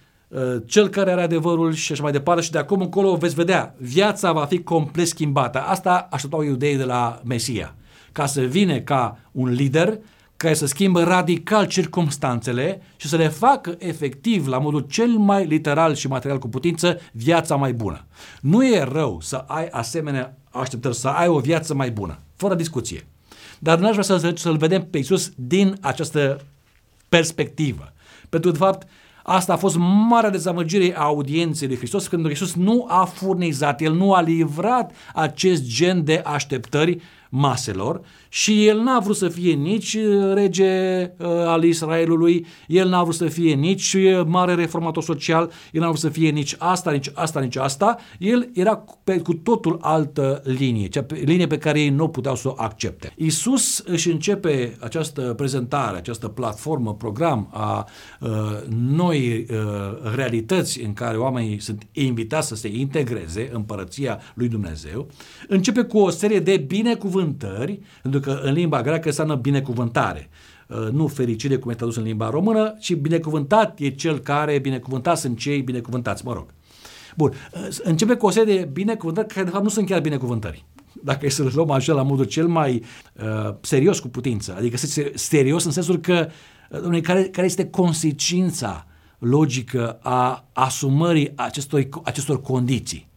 cel 0.64 0.88
care 0.88 1.10
are 1.10 1.22
adevărul 1.22 1.72
și 1.72 1.92
așa 1.92 2.02
mai 2.02 2.12
departe 2.12 2.42
și 2.42 2.50
de 2.50 2.58
acum 2.58 2.80
încolo 2.80 3.16
veți 3.16 3.34
vedea, 3.34 3.74
viața 3.78 4.32
va 4.32 4.44
fi 4.44 4.62
complet 4.62 5.06
schimbată. 5.06 5.58
Asta 5.60 6.08
așteptau 6.10 6.42
iudeii 6.42 6.76
de 6.76 6.84
la 6.84 7.20
Mesia 7.24 7.74
ca 8.12 8.26
să 8.26 8.40
vină 8.40 8.78
ca 8.78 9.18
un 9.32 9.48
lider 9.48 9.98
care 10.36 10.54
să 10.54 10.66
schimbă 10.66 11.02
radical 11.02 11.66
circumstanțele 11.66 12.82
și 12.96 13.08
să 13.08 13.16
le 13.16 13.28
facă 13.28 13.74
efectiv, 13.78 14.46
la 14.46 14.58
modul 14.58 14.80
cel 14.80 15.08
mai 15.08 15.46
literal 15.46 15.94
și 15.94 16.08
material 16.08 16.38
cu 16.38 16.48
putință, 16.48 17.00
viața 17.12 17.56
mai 17.56 17.72
bună. 17.72 18.04
Nu 18.40 18.66
e 18.66 18.82
rău 18.82 19.18
să 19.20 19.44
ai 19.46 19.66
asemenea 19.66 20.36
așteptări, 20.50 20.94
să 20.94 21.08
ai 21.08 21.28
o 21.28 21.38
viață 21.38 21.74
mai 21.74 21.90
bună, 21.90 22.18
fără 22.36 22.54
discuție. 22.54 23.06
Dar 23.58 23.78
n-aș 23.78 23.90
vrea 23.90 24.02
să, 24.02 24.32
să-L 24.36 24.56
vedem 24.56 24.86
pe 24.90 24.96
Iisus 24.96 25.32
din 25.34 25.76
această 25.80 26.40
perspectivă. 27.08 27.92
Pentru 28.28 28.50
că, 28.50 28.58
de 28.58 28.64
fapt, 28.64 28.88
Asta 29.32 29.52
a 29.52 29.56
fost 29.56 29.76
marea 30.08 30.30
dezamăgire 30.30 30.96
a 30.96 31.02
audienței 31.02 31.68
lui 31.68 31.76
Hristos 31.76 32.06
când 32.06 32.24
Hristos 32.24 32.54
nu 32.54 32.86
a 32.88 33.04
furnizat, 33.04 33.80
El 33.80 33.92
nu 33.92 34.12
a 34.12 34.20
livrat 34.20 34.92
acest 35.14 35.62
gen 35.62 36.04
de 36.04 36.22
așteptări 36.24 37.00
maselor 37.28 38.00
și 38.32 38.66
el 38.66 38.80
n-a 38.80 38.98
vrut 38.98 39.16
să 39.16 39.28
fie 39.28 39.52
nici 39.52 39.94
uh, 39.94 40.34
rege 40.34 41.02
uh, 41.02 41.26
al 41.26 41.64
Israelului, 41.64 42.46
el 42.66 42.88
n-a 42.88 43.02
vrut 43.02 43.14
să 43.14 43.26
fie 43.26 43.54
nici 43.54 43.92
uh, 43.94 44.22
mare 44.26 44.54
reformator 44.54 45.02
social, 45.02 45.50
el 45.72 45.80
n-a 45.80 45.86
vrut 45.86 46.00
să 46.00 46.08
fie 46.08 46.30
nici 46.30 46.54
asta, 46.58 46.90
nici 46.90 47.10
asta, 47.14 47.40
nici 47.40 47.56
asta, 47.56 47.96
el 48.18 48.50
era 48.54 48.84
pe, 49.04 49.20
cu 49.20 49.34
totul 49.34 49.78
altă 49.80 50.42
linie, 50.44 50.86
cea 50.86 51.02
pe, 51.02 51.22
linie 51.24 51.46
pe 51.46 51.58
care 51.58 51.80
ei 51.80 51.88
nu 51.88 52.08
puteau 52.08 52.34
să 52.34 52.48
o 52.48 52.54
accepte. 52.56 53.12
Isus 53.16 53.78
își 53.78 54.10
începe 54.10 54.76
această 54.80 55.20
prezentare, 55.20 55.96
această 55.96 56.28
platformă, 56.28 56.94
program 56.94 57.48
a 57.52 57.88
uh, 58.20 58.28
noi 58.68 59.46
uh, 59.50 59.56
realități 60.14 60.82
în 60.82 60.92
care 60.92 61.16
oamenii 61.16 61.60
sunt 61.60 61.86
invitați 61.92 62.48
să 62.48 62.54
se 62.54 62.68
integreze 62.68 63.48
în 63.52 63.58
împărăția 63.60 64.20
lui 64.34 64.48
Dumnezeu, 64.48 65.06
începe 65.48 65.82
cu 65.82 65.98
o 65.98 66.10
serie 66.10 66.40
de 66.40 66.56
binecuvântări, 66.56 67.80
pentru 68.02 68.19
că 68.20 68.40
în 68.42 68.52
limba 68.52 68.82
greacă 68.82 69.08
înseamnă 69.08 69.34
binecuvântare. 69.34 70.28
Uh, 70.66 70.88
nu 70.92 71.06
fericire, 71.06 71.56
cum 71.56 71.70
e 71.70 71.74
tradus 71.74 71.96
în 71.96 72.02
limba 72.02 72.30
română, 72.30 72.76
ci 72.80 72.94
binecuvântat 72.94 73.78
e 73.78 73.90
cel 73.90 74.18
care, 74.18 74.58
binecuvântat 74.58 75.18
sunt 75.18 75.38
cei 75.38 75.62
binecuvântați, 75.62 76.24
mă 76.24 76.32
rog. 76.32 76.46
Bun, 77.16 77.32
uh, 77.52 77.76
începe 77.82 78.14
cu 78.14 78.26
o 78.26 78.30
serie 78.30 78.56
de 78.56 78.64
binecuvântări 78.64 79.26
care 79.26 79.44
de 79.44 79.50
fapt 79.50 79.62
nu 79.62 79.68
sunt 79.68 79.86
chiar 79.86 80.00
binecuvântări. 80.00 80.64
Dacă 81.02 81.26
e 81.26 81.28
să 81.28 81.42
le 81.42 81.50
luăm 81.54 81.70
așa 81.70 81.92
la 81.92 82.02
modul 82.02 82.24
cel 82.24 82.46
mai 82.46 82.82
uh, 83.22 83.54
serios 83.60 83.98
cu 83.98 84.08
putință, 84.08 84.54
adică 84.58 84.76
serios 85.14 85.64
în 85.64 85.70
sensul 85.70 85.98
că, 85.98 86.28
uh, 86.70 86.80
domnule, 86.80 87.00
care, 87.00 87.22
care 87.22 87.46
este 87.46 87.66
consecința 87.66 88.86
logică 89.18 89.98
a 90.02 90.48
asumării 90.52 91.32
acestor, 91.36 91.88
acestor 92.04 92.40
condiții 92.40 93.09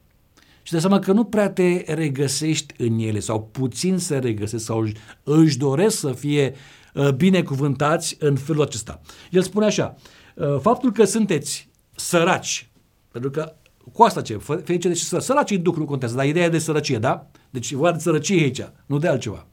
și 0.64 0.72
de 0.72 0.80
seama 0.80 1.00
că 1.00 1.12
nu 1.12 1.24
prea 1.24 1.50
te 1.50 1.94
regăsești 1.94 2.74
în 2.78 3.00
ele 3.00 3.20
sau 3.20 3.44
puțin 3.44 3.98
se 3.98 4.18
regăsesc 4.18 4.66
sau 4.66 4.86
își 5.24 5.58
doresc 5.58 6.00
să 6.00 6.12
fie 6.12 6.56
uh, 6.94 7.10
binecuvântați 7.10 8.16
în 8.20 8.36
felul 8.36 8.62
acesta. 8.62 9.02
El 9.32 9.42
spune 9.42 9.66
așa, 9.66 9.96
uh, 10.36 10.60
faptul 10.60 10.92
că 10.92 11.04
sunteți 11.04 11.70
săraci, 11.96 12.70
pentru 13.12 13.30
că 13.30 13.56
cu 13.92 14.04
asta 14.04 14.22
ce? 14.22 14.38
Ferice 14.38 14.88
de 14.88 14.94
săraci. 14.94 15.26
Săracii 15.26 15.58
duc 15.58 15.78
nu 15.78 15.86
contează, 15.86 16.16
dar 16.16 16.26
ideea 16.26 16.46
e 16.46 16.50
de 16.50 16.60
sărăcie, 16.60 16.98
da? 16.98 17.28
Deci 17.50 17.72
e 17.72 17.92
de 17.92 18.00
sărăcie 18.00 18.42
aici, 18.42 18.62
nu 18.86 18.98
de 18.98 19.08
altceva. 19.08 19.48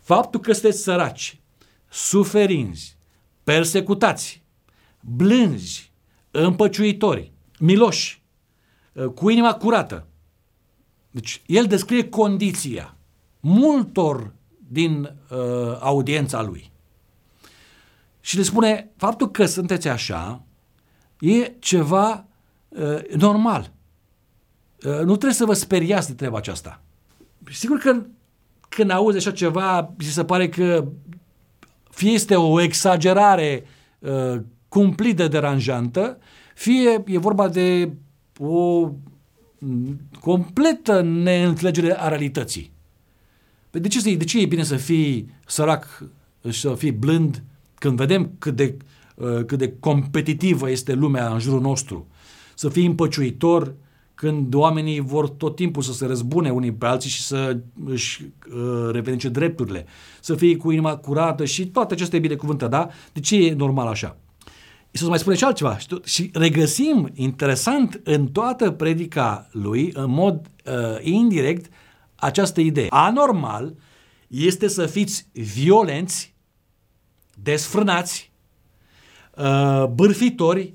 Faptul 0.00 0.40
că 0.40 0.52
sunteți 0.52 0.82
săraci, 0.82 1.40
suferinzi, 1.88 2.96
persecutați, 3.44 4.42
blânzi, 5.00 5.92
împăciuitori, 6.30 7.32
miloși, 7.58 8.22
uh, 8.92 9.06
cu 9.06 9.30
inima 9.30 9.54
curată, 9.54 10.06
deci 11.18 11.42
el 11.46 11.66
descrie 11.66 12.08
condiția 12.08 12.94
multor 13.40 14.32
din 14.68 15.02
uh, 15.02 15.78
audiența 15.80 16.42
lui. 16.42 16.70
Și 18.20 18.36
le 18.36 18.42
spune, 18.42 18.90
faptul 18.96 19.30
că 19.30 19.46
sunteți 19.46 19.88
așa 19.88 20.42
e 21.20 21.52
ceva 21.58 22.24
uh, 22.68 23.12
normal. 23.16 23.70
Uh, 24.84 24.98
nu 24.98 25.04
trebuie 25.04 25.32
să 25.32 25.44
vă 25.44 25.52
speriați 25.52 26.08
de 26.08 26.14
treaba 26.14 26.36
aceasta. 26.36 26.80
Sigur 27.50 27.78
că 27.78 28.02
când 28.68 28.90
auzi 28.90 29.16
așa 29.16 29.32
ceva, 29.32 29.94
mi 29.98 30.04
se 30.04 30.24
pare 30.24 30.48
că 30.48 30.88
fie 31.90 32.10
este 32.10 32.36
o 32.36 32.60
exagerare 32.60 33.64
uh, 33.98 34.40
cumplit 34.68 35.16
de 35.16 35.28
deranjantă, 35.28 36.18
fie 36.54 37.02
e 37.06 37.18
vorba 37.18 37.48
de 37.48 37.92
o 38.38 38.90
completă 40.20 41.02
neînțelegere 41.02 42.00
a 42.00 42.08
realității. 42.08 42.70
Păi 43.70 43.80
de 43.80 43.88
ce, 43.88 44.14
de 44.16 44.24
ce 44.24 44.40
e 44.40 44.46
bine 44.46 44.62
să 44.62 44.76
fii 44.76 45.30
sărac 45.46 46.04
și 46.50 46.60
să 46.60 46.74
fii 46.74 46.92
blând 46.92 47.42
când 47.74 47.96
vedem 47.96 48.30
cât 48.38 48.56
de, 48.56 48.76
uh, 49.14 49.44
cât 49.44 49.58
de 49.58 49.74
competitivă 49.80 50.70
este 50.70 50.92
lumea 50.92 51.32
în 51.32 51.38
jurul 51.38 51.60
nostru? 51.60 52.06
Să 52.54 52.68
fii 52.68 52.86
împăciuitor 52.86 53.74
când 54.14 54.54
oamenii 54.54 55.00
vor 55.00 55.28
tot 55.28 55.56
timpul 55.56 55.82
să 55.82 55.92
se 55.92 56.06
răzbune 56.06 56.50
unii 56.50 56.72
pe 56.72 56.86
alții 56.86 57.10
și 57.10 57.22
să 57.22 57.58
își 57.84 58.22
uh, 58.22 58.88
revendice 58.90 59.28
drepturile, 59.28 59.86
să 60.20 60.34
fii 60.34 60.56
cu 60.56 60.70
inima 60.70 60.96
curată 60.96 61.44
și 61.44 61.66
toate 61.66 61.94
aceste 61.94 62.18
binecuvântări, 62.18 62.70
da? 62.70 62.88
De 63.12 63.20
ce 63.20 63.36
e 63.36 63.54
normal 63.54 63.86
așa? 63.86 64.16
Iisus 64.90 65.08
mai 65.08 65.18
spune 65.18 65.36
și 65.36 65.44
altceva 65.44 65.78
și 66.04 66.30
regăsim 66.32 67.10
interesant 67.14 68.00
în 68.04 68.26
toată 68.26 68.70
predica 68.70 69.48
lui, 69.52 69.90
în 69.94 70.10
mod 70.10 70.50
uh, 70.66 70.72
indirect, 71.00 71.72
această 72.14 72.60
idee. 72.60 72.86
Anormal 72.90 73.74
este 74.26 74.68
să 74.68 74.86
fiți 74.86 75.26
violenți, 75.32 76.34
desfrânați, 77.42 78.30
uh, 79.36 79.84
bârfitori, 79.86 80.74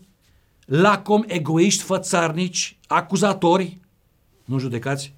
lacom, 0.66 1.24
egoiști, 1.28 1.84
fățarnici, 1.84 2.78
acuzatori, 2.88 3.80
nu 4.46 4.60
judecați, 4.60 5.14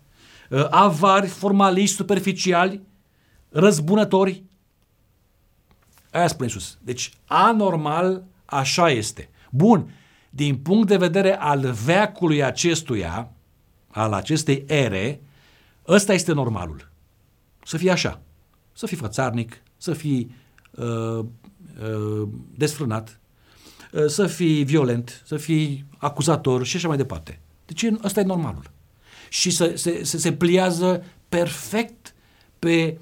uh, 0.50 0.68
avari, 0.70 1.28
formaliști, 1.28 1.96
superficiali, 1.96 2.82
răzbunători. 3.50 4.44
Aia 6.12 6.28
spune 6.28 6.48
Iisus. 6.48 6.78
Deci, 6.82 7.14
anormal, 7.26 8.24
așa 8.46 8.90
este. 8.90 9.30
Bun, 9.52 9.94
din 10.30 10.58
punct 10.58 10.88
de 10.88 10.98
vedere 10.98 11.38
al 11.38 11.72
veacului 11.86 12.44
acestuia, 12.44 13.32
al 13.88 14.14
acestei 14.14 14.64
ere, 14.68 15.22
ăsta 15.88 16.14
este 16.14 16.34
normalul. 16.34 16.90
Să 17.64 17.78
fii 17.78 17.90
așa. 17.90 18.22
Să 18.74 18.86
fii 18.86 18.98
fățarnic, 18.98 19.62
să 19.78 19.94
fii 19.94 20.36
uh, 20.72 21.20
uh, 21.20 22.28
desfrânat, 22.56 23.20
uh, 23.92 24.06
să 24.06 24.28
fii 24.28 24.64
violent, 24.64 25.24
să 25.26 25.38
fii 25.38 25.86
acuzator 25.98 26.66
și 26.66 26.76
așa 26.76 26.88
mai 26.88 26.98
departe. 26.98 27.40
Deci 27.66 27.86
ăsta 28.04 28.20
e 28.20 28.24
normalul. 28.24 28.72
Și 29.30 29.50
să, 29.50 29.72
se, 29.76 30.04
se, 30.04 30.18
se 30.18 30.34
pliază 30.34 31.04
perfect 31.30 32.14
pe, 32.60 33.00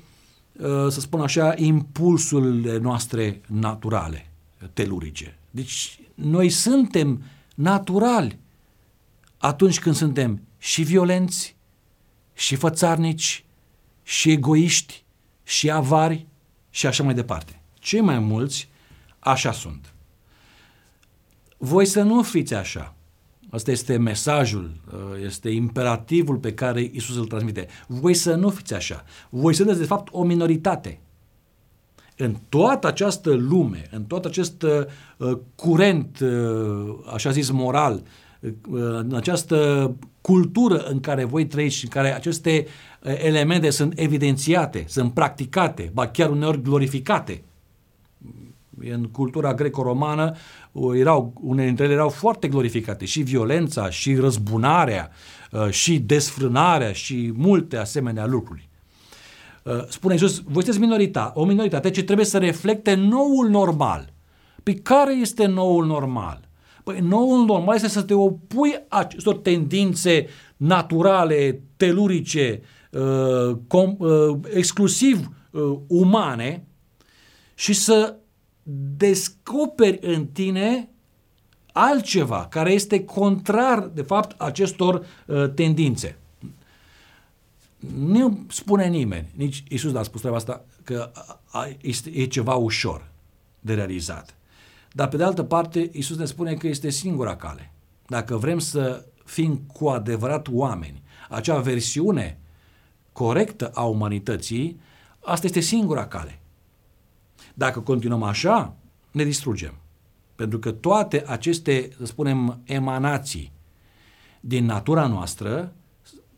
uh, 0.60 0.88
să 0.90 1.00
spun 1.00 1.22
așa, 1.22 1.54
impulsurile 1.56 2.78
noastre 2.78 3.42
naturale, 3.48 4.32
telurice. 4.74 5.38
Deci 5.50 6.00
noi 6.14 6.50
suntem 6.50 7.24
naturali 7.56 8.40
atunci 9.38 9.80
când 9.80 9.96
suntem 9.96 10.42
și 10.58 10.82
violenți, 10.82 11.56
și 12.34 12.56
fățarnici, 12.56 13.46
și 14.04 14.32
egoiști, 14.32 15.04
și 15.44 15.72
avari 15.72 16.28
și 16.70 16.88
așa 16.88 17.04
mai 17.04 17.14
departe. 17.14 17.62
Cei 17.80 18.02
mai 18.02 18.20
mulți 18.20 18.70
așa 19.20 19.52
sunt. 19.52 19.94
Voi 21.58 21.86
să 21.86 22.02
nu 22.02 22.22
fiți 22.22 22.54
așa. 22.54 22.96
Asta 23.50 23.72
este 23.72 23.98
mesajul, 23.98 24.82
uh, 24.94 25.00
este 25.26 25.50
imperativul 25.50 26.38
pe 26.38 26.54
care 26.54 26.90
Isus 26.94 27.16
îl 27.16 27.28
transmite. 27.28 27.68
Voi 27.88 28.14
să 28.14 28.36
nu 28.36 28.50
fiți 28.50 28.74
așa. 28.74 29.06
Voi 29.30 29.54
sunteți, 29.54 29.80
de 29.80 29.86
fapt, 29.86 30.08
o 30.12 30.24
minoritate. 30.24 31.00
În 32.24 32.36
toată 32.50 32.88
această 32.88 33.34
lume, 33.34 33.88
în 33.92 34.04
tot 34.04 34.26
acest 34.26 34.64
uh, 34.64 35.38
curent, 35.56 36.20
uh, 36.20 36.96
așa 37.14 37.32
zis, 37.32 37.50
moral, 37.50 38.04
uh, 38.42 38.52
în 38.80 39.14
această 39.16 39.92
cultură 40.22 40.78
în 40.78 41.00
care 41.00 41.24
voi 41.24 41.48
trăiți 41.48 41.76
și 41.76 41.84
în 41.84 41.90
care 41.90 42.16
aceste 42.16 42.66
uh, 43.02 43.14
elemente 43.24 43.70
sunt 43.70 43.94
evidențiate, 43.96 44.86
sunt 44.88 45.14
practicate, 45.14 45.92
ba 45.94 46.08
chiar 46.08 46.30
uneori 46.30 46.62
glorificate. 46.62 47.44
În 48.80 49.04
cultura 49.04 49.54
greco-romană 49.54 50.36
erau, 50.94 51.34
unele 51.42 51.66
dintre 51.66 51.86
ele 51.86 51.94
erau 51.94 52.10
foarte 52.10 52.48
glorificate, 52.48 53.06
și 53.06 53.22
violența, 53.22 53.90
și 53.90 54.16
răzbunarea, 54.16 55.10
uh, 55.52 55.70
și 55.70 56.00
desfrânarea, 56.00 56.92
și 56.92 57.34
multe 57.36 57.78
asemenea 57.78 58.26
lucruri. 58.26 58.70
Uh, 59.64 59.84
spune 59.88 60.14
Iisus, 60.14 60.42
voi 60.44 60.64
sunteți 60.64 60.80
minorita, 60.80 61.32
o 61.36 61.46
minoritate 61.46 61.90
ce 61.90 62.04
trebuie 62.04 62.26
să 62.26 62.38
reflecte 62.38 62.94
noul 62.94 63.50
normal. 63.50 64.14
Păi 64.64 64.74
care 64.76 65.14
este 65.14 65.46
noul 65.46 65.86
normal? 65.86 66.50
Păi 66.84 67.00
noul 67.00 67.46
normal 67.46 67.76
este 67.76 67.88
să 67.88 68.02
te 68.02 68.14
opui 68.14 68.76
acestor 68.88 69.38
tendințe 69.38 70.28
naturale, 70.58 71.62
telurice, 71.78 72.62
uh, 72.92 73.58
com, 73.68 73.96
uh, 73.98 74.38
exclusiv 74.54 75.30
uh, 75.52 75.80
umane 75.88 76.68
și 77.56 77.74
să 77.74 78.16
descoperi 78.98 80.00
în 80.02 80.26
tine 80.26 80.90
altceva 81.72 82.48
care 82.50 82.72
este 82.72 83.04
contrar, 83.04 83.80
de 83.94 84.02
fapt, 84.02 84.42
acestor 84.42 85.06
uh, 85.26 85.54
tendințe. 85.54 86.18
Nu 87.98 88.46
spune 88.48 88.88
nimeni, 88.88 89.30
nici 89.36 89.64
Isus 89.68 89.92
n-a 89.92 90.04
spus 90.04 90.20
treaba 90.20 90.38
asta, 90.38 90.66
că 90.84 91.12
este, 91.82 92.10
e 92.10 92.26
ceva 92.26 92.54
ușor 92.54 93.12
de 93.60 93.74
realizat. 93.74 94.36
Dar 94.92 95.08
pe 95.08 95.18
de 95.18 95.24
altă 95.24 95.44
parte, 95.44 95.90
Isus 95.94 96.18
ne 96.18 96.26
spune 96.26 96.54
că 96.54 96.68
este 96.68 96.90
singura 96.90 97.36
cale. 97.36 97.72
Dacă 98.08 98.38
vrem 98.38 98.60
să 98.60 99.06
fim 99.26 99.58
cu 99.58 99.88
adevărat 99.88 100.48
oameni, 100.52 101.02
acea 101.30 101.60
versiune 101.60 102.38
corectă 103.12 103.72
a 103.74 103.84
umanității, 103.84 104.80
asta 105.20 105.46
este 105.46 105.60
singura 105.60 106.08
cale. 106.08 106.40
Dacă 107.54 107.80
continuăm 107.80 108.24
așa, 108.24 108.76
ne 109.12 109.24
distrugem. 109.24 109.74
Pentru 110.36 110.60
că 110.60 110.72
toate 110.72 111.24
aceste, 111.28 111.90
să 111.98 112.06
spunem, 112.06 112.62
emanații 112.64 113.52
din 114.40 114.66
natura 114.66 115.08
noastră 115.08 115.74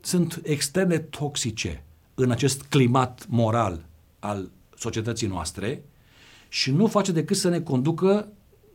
sunt 0.06 0.41
extrem 0.44 0.88
de 0.88 0.98
toxice 0.98 1.84
în 2.15 2.32
acest 2.32 2.62
climat 2.62 3.26
moral 3.30 3.86
al 4.20 4.52
societății 4.78 5.28
noastre 5.28 5.84
și 6.50 6.72
nu 6.72 6.88
face 6.88 7.12
decât 7.12 7.38
să 7.38 7.50
ne 7.50 7.62
conducă 7.62 8.28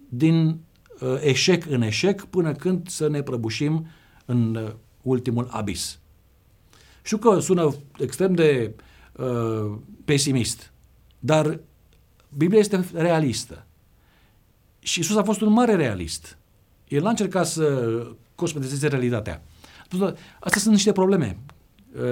din 0.09 0.61
uh, 1.01 1.19
eșec 1.21 1.67
în 1.67 1.83
eșec 1.83 2.25
până 2.25 2.53
când 2.53 2.89
să 2.89 3.09
ne 3.09 3.23
prăbușim 3.23 3.87
în 4.25 4.55
uh, 4.55 4.73
ultimul 5.03 5.49
abis. 5.51 5.99
Știu 7.03 7.17
că 7.17 7.39
sună 7.39 7.75
extrem 7.99 8.35
de 8.35 8.75
uh, 9.13 9.79
pesimist, 10.05 10.73
dar 11.19 11.61
Biblia 12.37 12.59
este 12.59 12.89
realistă. 12.93 13.67
Și 14.79 15.01
Isus 15.01 15.17
a 15.17 15.23
fost 15.23 15.41
un 15.41 15.53
mare 15.53 15.75
realist. 15.75 16.39
El 16.89 17.07
a 17.07 17.11
încercat 17.11 17.47
să 17.47 18.07
cosmetizeze 18.35 18.89
realitatea. 18.89 19.43
Astea 20.41 20.61
sunt 20.61 20.75
niște 20.75 20.93
probleme. 20.93 21.39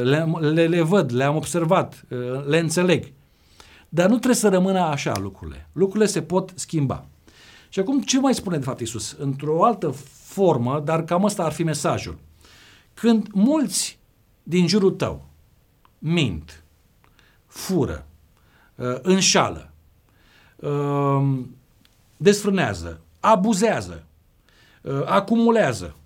Le, 0.02 0.24
le, 0.40 0.66
le 0.66 0.82
văd, 0.82 1.12
le-am 1.12 1.36
observat, 1.36 2.04
le 2.46 2.58
înțeleg. 2.58 3.12
Dar 3.88 4.04
nu 4.04 4.14
trebuie 4.14 4.34
să 4.34 4.48
rămână 4.48 4.80
așa 4.80 5.18
lucrurile. 5.18 5.68
Lucrurile 5.72 6.06
se 6.06 6.22
pot 6.22 6.52
schimba. 6.54 7.06
Și 7.68 7.80
acum 7.80 8.00
ce 8.00 8.20
mai 8.20 8.34
spune 8.34 8.58
de 8.58 8.64
fapt 8.64 8.80
Isus? 8.80 9.16
Într-o 9.18 9.64
altă 9.64 9.94
formă, 10.22 10.82
dar 10.84 11.04
cam 11.04 11.24
ăsta 11.24 11.44
ar 11.44 11.52
fi 11.52 11.62
mesajul. 11.62 12.18
Când 12.94 13.26
mulți 13.32 13.98
din 14.42 14.66
jurul 14.66 14.90
tău 14.90 15.28
mint, 15.98 16.64
fură, 17.46 18.06
uh, 18.74 18.98
înșală, 19.02 19.70
uh, 20.56 21.38
desfrânează, 22.16 23.00
abuzează, 23.20 24.04
uh, 24.82 25.02
acumulează 25.04 25.96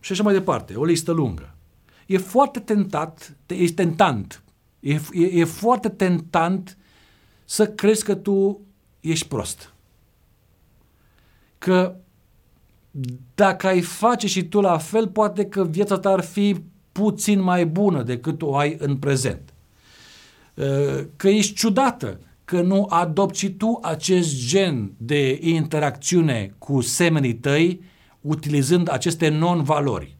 și 0.00 0.12
așa 0.12 0.22
mai 0.22 0.32
departe, 0.32 0.74
o 0.74 0.84
listă 0.84 1.12
lungă. 1.12 1.54
E 2.06 2.18
foarte 2.18 2.60
tentat, 2.60 3.36
e 3.46 3.72
tentant, 3.72 4.42
e, 4.80 5.00
e, 5.12 5.24
e 5.32 5.44
foarte 5.44 5.88
tentant 5.88 6.76
să 7.44 7.66
crezi 7.66 8.04
că 8.04 8.14
tu 8.14 8.60
ești 9.00 9.28
prost 9.28 9.72
că 11.58 11.96
dacă 13.34 13.66
ai 13.66 13.80
face 13.80 14.26
și 14.26 14.44
tu 14.44 14.60
la 14.60 14.78
fel, 14.78 15.08
poate 15.08 15.44
că 15.44 15.64
viața 15.64 15.98
ta 15.98 16.10
ar 16.10 16.20
fi 16.20 16.56
puțin 16.92 17.40
mai 17.40 17.66
bună 17.66 18.02
decât 18.02 18.42
o 18.42 18.56
ai 18.56 18.76
în 18.78 18.96
prezent. 18.96 19.52
Uh, 20.54 21.04
că 21.16 21.28
ești 21.28 21.54
ciudată, 21.54 22.20
că 22.44 22.60
nu 22.60 22.86
adopți 22.88 23.38
și 23.38 23.50
tu 23.50 23.78
acest 23.82 24.46
gen 24.46 24.92
de 24.96 25.38
interacțiune 25.42 26.54
cu 26.58 26.80
semenii 26.80 27.34
tăi 27.34 27.80
utilizând 28.20 28.90
aceste 28.90 29.28
non-valori. 29.28 30.16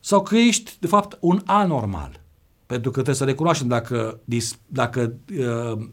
Sau 0.00 0.22
că 0.22 0.36
ești, 0.36 0.76
de 0.80 0.86
fapt, 0.86 1.18
un 1.20 1.42
anormal. 1.44 2.20
Pentru 2.66 2.90
că 2.90 2.96
trebuie 2.96 3.14
să 3.14 3.24
recunoaștem 3.24 3.68
dacă, 3.68 4.20
dacă 4.66 5.14
uh, 5.38 5.88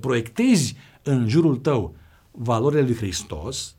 proiectezi 0.00 0.76
în 1.02 1.28
jurul 1.28 1.56
tău 1.56 1.94
valorile 2.30 2.82
lui 2.82 2.94
Hristos, 2.94 3.76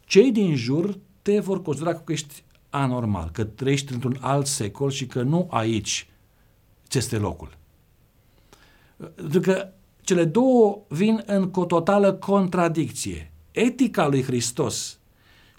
cei 0.00 0.32
din 0.32 0.54
jur 0.56 0.98
te 1.22 1.40
vor 1.40 1.62
considera 1.62 1.94
că 1.94 2.12
ești 2.12 2.44
anormal, 2.70 3.30
că 3.32 3.44
trăiești 3.44 3.92
într-un 3.92 4.16
alt 4.20 4.46
secol 4.46 4.90
și 4.90 5.06
că 5.06 5.22
nu 5.22 5.48
aici 5.50 6.08
ți 6.88 6.98
este 6.98 7.16
locul. 7.16 7.56
Pentru 9.14 9.40
că 9.40 9.72
cele 10.00 10.24
două 10.24 10.82
vin 10.88 11.22
în 11.26 11.50
o 11.54 11.64
totală 11.64 12.12
contradicție. 12.12 13.32
Etica 13.50 14.06
lui 14.06 14.22
Hristos 14.22 14.98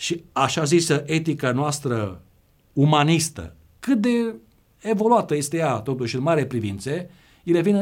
și 0.03 0.23
așa 0.31 0.63
zisă 0.63 1.03
etica 1.05 1.51
noastră 1.51 2.21
umanistă, 2.73 3.55
cât 3.79 4.01
de 4.01 4.35
evoluată 4.79 5.35
este 5.35 5.57
ea 5.57 5.79
totuși 5.79 6.15
în 6.15 6.21
mare 6.21 6.45
privințe, 6.45 7.09
ele 7.43 7.61
vin, 7.61 7.75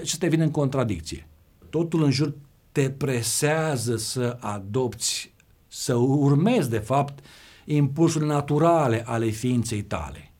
acestea 0.00 0.28
vin 0.28 0.40
în 0.40 0.50
contradicție. 0.50 1.26
Totul 1.70 2.02
în 2.02 2.10
jur 2.10 2.34
te 2.72 2.90
presează 2.90 3.96
să 3.96 4.36
adopți 4.40 5.34
să 5.68 5.94
urmezi, 5.94 6.70
de 6.70 6.78
fapt, 6.78 7.24
impulsurile 7.64 8.32
naturale 8.32 9.04
ale 9.06 9.28
ființei 9.28 9.82
tale 9.82 10.32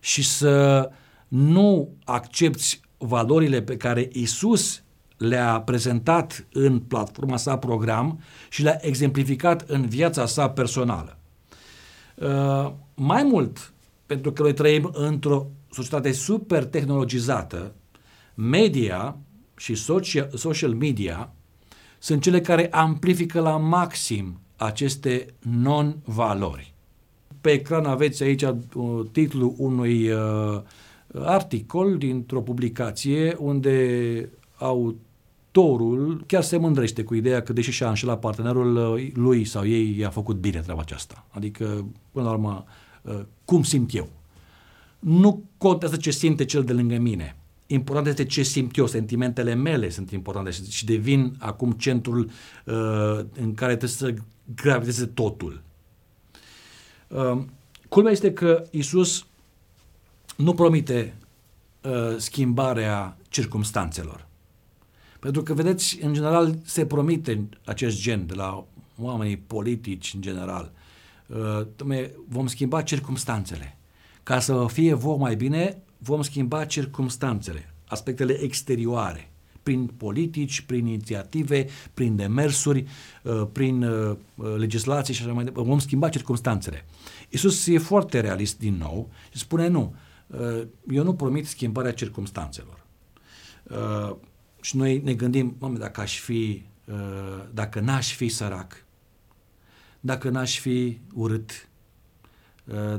și 0.00 0.22
să 0.22 0.90
nu 1.28 1.94
accepti 2.04 2.80
valorile 2.98 3.62
pe 3.62 3.76
care 3.76 4.08
Isus 4.12 4.82
le-a 5.24 5.60
prezentat 5.60 6.46
în 6.52 6.78
platforma 6.78 7.36
sa 7.36 7.58
program 7.58 8.20
și 8.48 8.62
le-a 8.62 8.78
exemplificat 8.80 9.60
în 9.60 9.86
viața 9.86 10.26
sa 10.26 10.50
personală. 10.50 11.18
Uh, 12.14 12.72
mai 12.94 13.22
mult, 13.22 13.72
pentru 14.06 14.32
că 14.32 14.42
noi 14.42 14.54
trăim 14.54 14.90
într-o 14.92 15.46
societate 15.70 16.12
super 16.12 16.64
tehnologizată, 16.64 17.74
media 18.34 19.16
și 19.56 19.74
social, 19.74 20.30
social 20.34 20.74
media 20.74 21.32
sunt 21.98 22.22
cele 22.22 22.40
care 22.40 22.70
amplifică 22.70 23.40
la 23.40 23.56
maxim 23.56 24.40
aceste 24.56 25.26
non-valori. 25.38 26.74
Pe 27.40 27.50
ecran 27.50 27.84
aveți 27.84 28.22
aici 28.22 28.42
uh, 28.42 28.56
titlul 29.12 29.54
unui 29.56 30.10
uh, 30.10 30.60
articol 31.14 31.96
dintr-o 31.96 32.40
publicație 32.40 33.36
unde 33.38 34.30
autorul 35.56 36.24
chiar 36.26 36.42
se 36.42 36.56
mândrește 36.56 37.02
cu 37.02 37.14
ideea 37.14 37.42
că 37.42 37.52
deși 37.52 37.70
și-a 37.70 37.88
înșelat 37.88 38.20
partenerul 38.20 38.94
uh, 38.94 39.10
lui 39.14 39.44
sau 39.44 39.66
ei 39.66 39.98
i-a 39.98 40.10
făcut 40.10 40.36
bine 40.36 40.60
treaba 40.60 40.80
aceasta. 40.80 41.26
Adică, 41.30 41.86
până 42.10 42.24
la 42.24 42.30
urmă, 42.30 42.64
uh, 43.02 43.20
cum 43.44 43.62
simt 43.62 43.94
eu. 43.94 44.08
Nu 44.98 45.42
contează 45.58 45.96
ce 45.96 46.10
simte 46.10 46.44
cel 46.44 46.64
de 46.64 46.72
lângă 46.72 46.96
mine. 46.96 47.36
Important 47.66 48.06
este 48.06 48.24
ce 48.24 48.42
simt 48.42 48.76
eu, 48.76 48.86
sentimentele 48.86 49.54
mele 49.54 49.90
sunt 49.90 50.10
importante 50.10 50.50
și, 50.50 50.70
și 50.70 50.84
devin 50.84 51.36
acum 51.38 51.70
centrul 51.72 52.30
uh, 52.64 53.18
în 53.40 53.54
care 53.54 53.76
trebuie 53.76 53.90
să 53.90 54.14
graviteze 54.54 55.06
totul. 55.06 55.62
Uh, 57.08 57.42
culmea 57.88 58.12
este 58.12 58.32
că 58.32 58.64
Isus 58.70 59.26
nu 60.36 60.54
promite 60.54 61.14
uh, 61.82 62.16
schimbarea 62.16 63.16
circumstanțelor. 63.28 64.26
Pentru 65.24 65.42
că, 65.42 65.54
vedeți, 65.54 65.98
în 66.02 66.12
general 66.12 66.58
se 66.64 66.86
promite 66.86 67.48
acest 67.64 68.00
gen 68.00 68.26
de 68.26 68.34
la 68.34 68.64
oamenii 68.98 69.36
politici 69.36 70.12
în 70.14 70.20
general. 70.20 70.72
Uh, 71.26 72.04
vom 72.28 72.46
schimba 72.46 72.82
circumstanțele. 72.82 73.78
Ca 74.22 74.40
să 74.40 74.66
fie 74.68 74.94
vor 74.94 75.16
mai 75.16 75.36
bine, 75.36 75.82
vom 75.98 76.22
schimba 76.22 76.64
circumstanțele, 76.64 77.74
aspectele 77.86 78.32
exterioare, 78.32 79.30
prin 79.62 79.86
politici, 79.86 80.60
prin 80.60 80.86
inițiative, 80.86 81.66
prin 81.94 82.16
demersuri, 82.16 82.84
uh, 83.22 83.46
prin 83.52 83.82
uh, 83.82 84.16
legislații 84.56 85.14
și 85.14 85.22
așa 85.22 85.32
mai 85.32 85.44
departe. 85.44 85.68
Vom 85.68 85.78
schimba 85.78 86.08
circumstanțele. 86.08 86.84
Isus 87.28 87.66
e 87.66 87.78
foarte 87.78 88.20
realist 88.20 88.58
din 88.58 88.76
nou 88.78 89.10
și 89.32 89.38
spune 89.38 89.68
nu, 89.68 89.94
eu 90.90 91.04
nu 91.04 91.14
promit 91.14 91.46
schimbarea 91.46 91.92
circumstanțelor. 91.92 92.86
Și 94.64 94.76
noi 94.76 95.00
ne 95.04 95.14
gândim, 95.14 95.56
mă, 95.58 95.68
dacă 95.68 96.00
aș 96.00 96.18
fi, 96.18 96.62
dacă 97.52 97.80
n-aș 97.80 98.14
fi 98.14 98.28
sărac, 98.28 98.84
dacă 100.00 100.28
n-aș 100.28 100.58
fi 100.58 100.98
urât, 101.14 101.68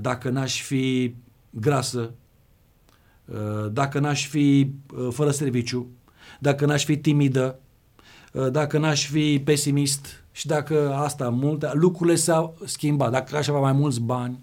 dacă 0.02 0.30
n-aș 0.30 0.62
fi 0.62 1.16
grasă, 1.50 2.12
dacă 3.72 4.00
n-aș 4.00 4.28
fi 4.28 4.72
fără 5.10 5.32
serviciu, 5.32 5.88
dacă 6.40 6.66
n-aș 6.66 6.86
fi 6.86 6.98
timidă, 6.98 7.60
dacă 8.52 8.78
n-aș 8.78 9.08
fi 9.08 9.42
pesimist 9.46 10.24
și 10.32 10.48
dacă 10.48 10.94
asta 10.94 11.30
multe, 11.30 11.70
lucrurile 11.74 12.16
s-au 12.16 12.58
schimbat, 12.66 13.12
dacă 13.12 13.38
aș 13.38 13.48
avea 13.48 13.62
mai 13.62 13.74
mulți 13.74 14.02
bani, 14.02 14.40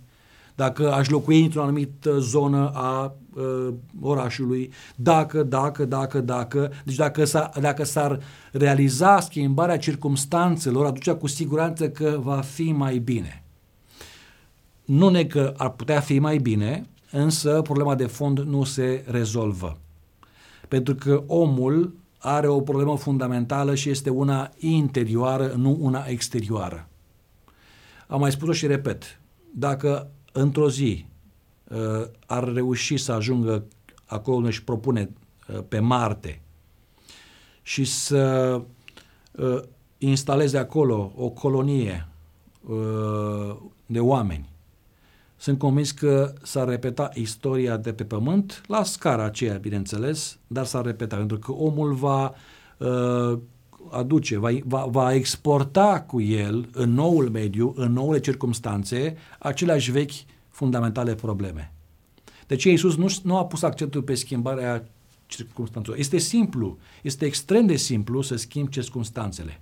dacă 0.54 0.92
aș 0.92 1.08
locui 1.08 1.42
într-o 1.42 1.62
anumită 1.62 2.18
zonă 2.18 2.70
a 2.74 3.14
uh, 3.34 3.74
orașului, 4.00 4.72
dacă, 4.94 5.42
dacă, 5.42 5.84
dacă, 5.84 6.20
dacă, 6.20 6.72
deci 6.84 6.94
dacă, 6.94 7.24
s 7.24 7.34
dacă 7.60 7.84
s-ar 7.84 8.20
realiza 8.52 9.20
schimbarea 9.20 9.78
circumstanțelor, 9.78 10.86
atunci 10.86 11.10
cu 11.10 11.26
siguranță 11.26 11.88
că 11.88 12.18
va 12.22 12.40
fi 12.40 12.72
mai 12.72 12.98
bine. 12.98 13.42
Nu 14.84 15.08
ne 15.08 15.24
că 15.24 15.54
ar 15.56 15.70
putea 15.70 16.00
fi 16.00 16.18
mai 16.18 16.38
bine, 16.38 16.86
însă 17.10 17.62
problema 17.62 17.94
de 17.94 18.06
fond 18.06 18.38
nu 18.38 18.64
se 18.64 19.04
rezolvă. 19.06 19.76
Pentru 20.68 20.94
că 20.94 21.22
omul 21.26 21.94
are 22.18 22.46
o 22.46 22.60
problemă 22.60 22.96
fundamentală 22.96 23.74
și 23.74 23.90
este 23.90 24.10
una 24.10 24.50
interioară, 24.58 25.52
nu 25.56 25.76
una 25.80 26.04
exterioară. 26.06 26.88
Am 28.06 28.20
mai 28.20 28.32
spus-o 28.32 28.52
și 28.52 28.66
repet. 28.66 29.20
Dacă 29.54 30.10
într-o 30.32 30.70
zi 30.70 31.06
uh, 31.68 32.06
ar 32.26 32.52
reuși 32.52 32.96
să 32.96 33.12
ajungă 33.12 33.64
acolo 34.06 34.36
unde 34.36 34.48
își 34.48 34.64
propune 34.64 35.10
uh, 35.48 35.60
pe 35.68 35.78
Marte 35.78 36.40
și 37.62 37.84
să 37.84 38.60
uh, 39.32 39.60
instaleze 39.98 40.58
acolo 40.58 41.12
o 41.16 41.28
colonie 41.28 42.06
de 43.86 44.00
oameni, 44.00 44.52
sunt 45.42 45.58
convins 45.58 45.90
că 45.90 46.32
s-ar 46.42 46.68
repeta 46.68 47.10
istoria 47.14 47.76
de 47.76 47.92
pe 47.92 48.04
Pământ, 48.04 48.62
la 48.66 48.82
scara 48.82 49.24
aceea, 49.24 49.56
bineînțeles, 49.56 50.38
dar 50.46 50.64
s-ar 50.64 50.84
repeta, 50.84 51.16
pentru 51.16 51.38
că 51.38 51.52
omul 51.52 51.92
va 51.92 52.34
uh, 52.78 53.38
aduce, 53.90 54.38
va, 54.38 54.50
va, 54.64 54.86
va 54.90 55.14
exporta 55.14 56.00
cu 56.00 56.20
el 56.20 56.68
în 56.72 56.92
noul 56.92 57.30
mediu, 57.30 57.72
în 57.76 57.92
noule 57.92 58.20
circumstanțe, 58.20 59.16
aceleași 59.38 59.90
vechi 59.90 60.12
fundamentale 60.48 61.14
probleme. 61.14 61.72
Deci 62.46 62.64
Iisus 62.64 62.96
nu, 62.96 63.06
nu 63.22 63.36
a 63.36 63.46
pus 63.46 63.62
accentul 63.62 64.02
pe 64.02 64.14
schimbarea 64.14 64.88
circumstanțelor. 65.26 65.98
Este 65.98 66.18
simplu, 66.18 66.78
este 67.02 67.24
extrem 67.24 67.66
de 67.66 67.76
simplu 67.76 68.20
să 68.20 68.36
schimbi 68.36 68.70
circumstanțele. 68.70 69.60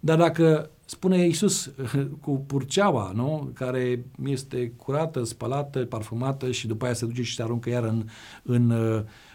Dar 0.00 0.18
dacă 0.18 0.70
spune 0.84 1.24
Iisus 1.24 1.70
cu 2.22 2.44
purceaua, 2.46 3.12
nu? 3.14 3.50
care 3.54 4.04
este 4.24 4.72
curată, 4.76 5.24
spălată, 5.24 5.84
parfumată 5.84 6.50
și 6.50 6.66
după 6.66 6.84
aia 6.84 6.94
se 6.94 7.06
duce 7.06 7.22
și 7.22 7.34
se 7.34 7.42
aruncă 7.42 7.68
iar 7.68 7.84
în, 7.84 8.04
în, 8.42 8.70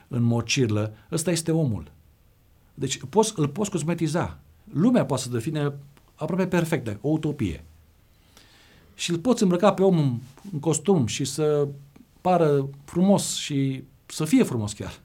în 0.08 0.24
mocirlă, 0.24 0.93
ăsta 1.12 1.32
este 1.32 1.52
omul. 1.52 1.91
Deci 2.74 3.00
poți, 3.10 3.34
îl 3.36 3.48
poți 3.48 3.70
cosmetiza. 3.70 4.40
Lumea 4.74 5.06
poate 5.06 5.24
să 5.24 5.30
devină 5.30 5.74
aproape 6.16 6.48
perfectă, 6.48 6.98
o 7.02 7.10
utopie. 7.10 7.64
Și 8.96 9.12
îl 9.12 9.18
poți 9.18 9.44
îmbrăca 9.44 9.74
pe 9.74 9.84
om 9.84 9.98
în, 9.98 10.18
în 10.52 10.60
costum 10.60 11.06
și 11.06 11.26
să 11.26 11.68
pară 12.22 12.70
frumos 12.86 13.36
și 13.36 13.84
să 14.06 14.26
fie 14.26 14.44
frumos 14.44 14.74
chiar. 14.74 15.00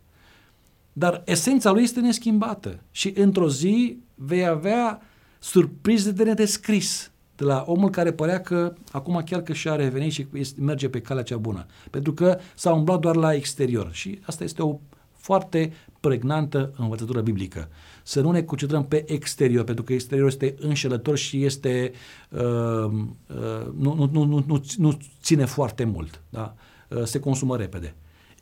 Dar 0.92 1.22
esența 1.26 1.70
lui 1.70 1.82
este 1.82 2.00
neschimbată 2.00 2.80
și 2.90 3.12
într-o 3.16 3.48
zi 3.48 3.98
vei 4.14 4.46
avea 4.46 5.02
surprize 5.38 6.10
de 6.10 6.24
nedescris 6.24 7.10
de 7.36 7.44
la 7.44 7.64
omul 7.66 7.90
care 7.90 8.12
părea 8.12 8.40
că 8.40 8.74
acum 8.92 9.22
chiar 9.24 9.42
că 9.42 9.52
și-a 9.52 9.74
revenit 9.74 10.12
și 10.12 10.26
merge 10.56 10.88
pe 10.88 11.00
calea 11.00 11.22
cea 11.22 11.36
bună. 11.36 11.66
Pentru 11.90 12.12
că 12.12 12.38
s-a 12.54 12.72
umblat 12.72 13.00
doar 13.00 13.16
la 13.16 13.34
exterior. 13.34 13.92
Și 13.92 14.20
asta 14.24 14.44
este 14.44 14.62
o 14.62 14.78
foarte 15.12 15.72
pregnantă 16.00 16.72
învățătură 16.76 17.20
biblică. 17.20 17.68
Să 18.02 18.20
nu 18.20 18.30
ne 18.30 18.42
concentrăm 18.42 18.84
pe 18.84 19.12
exterior, 19.12 19.64
pentru 19.64 19.84
că 19.84 19.92
exteriorul 19.92 20.30
este 20.30 20.54
înșelător 20.58 21.16
și 21.16 21.44
este 21.44 21.92
uh, 22.28 22.40
uh, 22.40 23.66
nu, 23.78 23.94
nu, 23.94 24.08
nu, 24.12 24.24
nu, 24.24 24.44
nu, 24.46 24.64
nu 24.76 24.98
ține 25.22 25.44
foarte 25.44 25.84
mult. 25.84 26.22
Da? 26.28 26.54
Uh, 26.88 27.02
se 27.04 27.20
consumă 27.20 27.56
repede. 27.56 27.94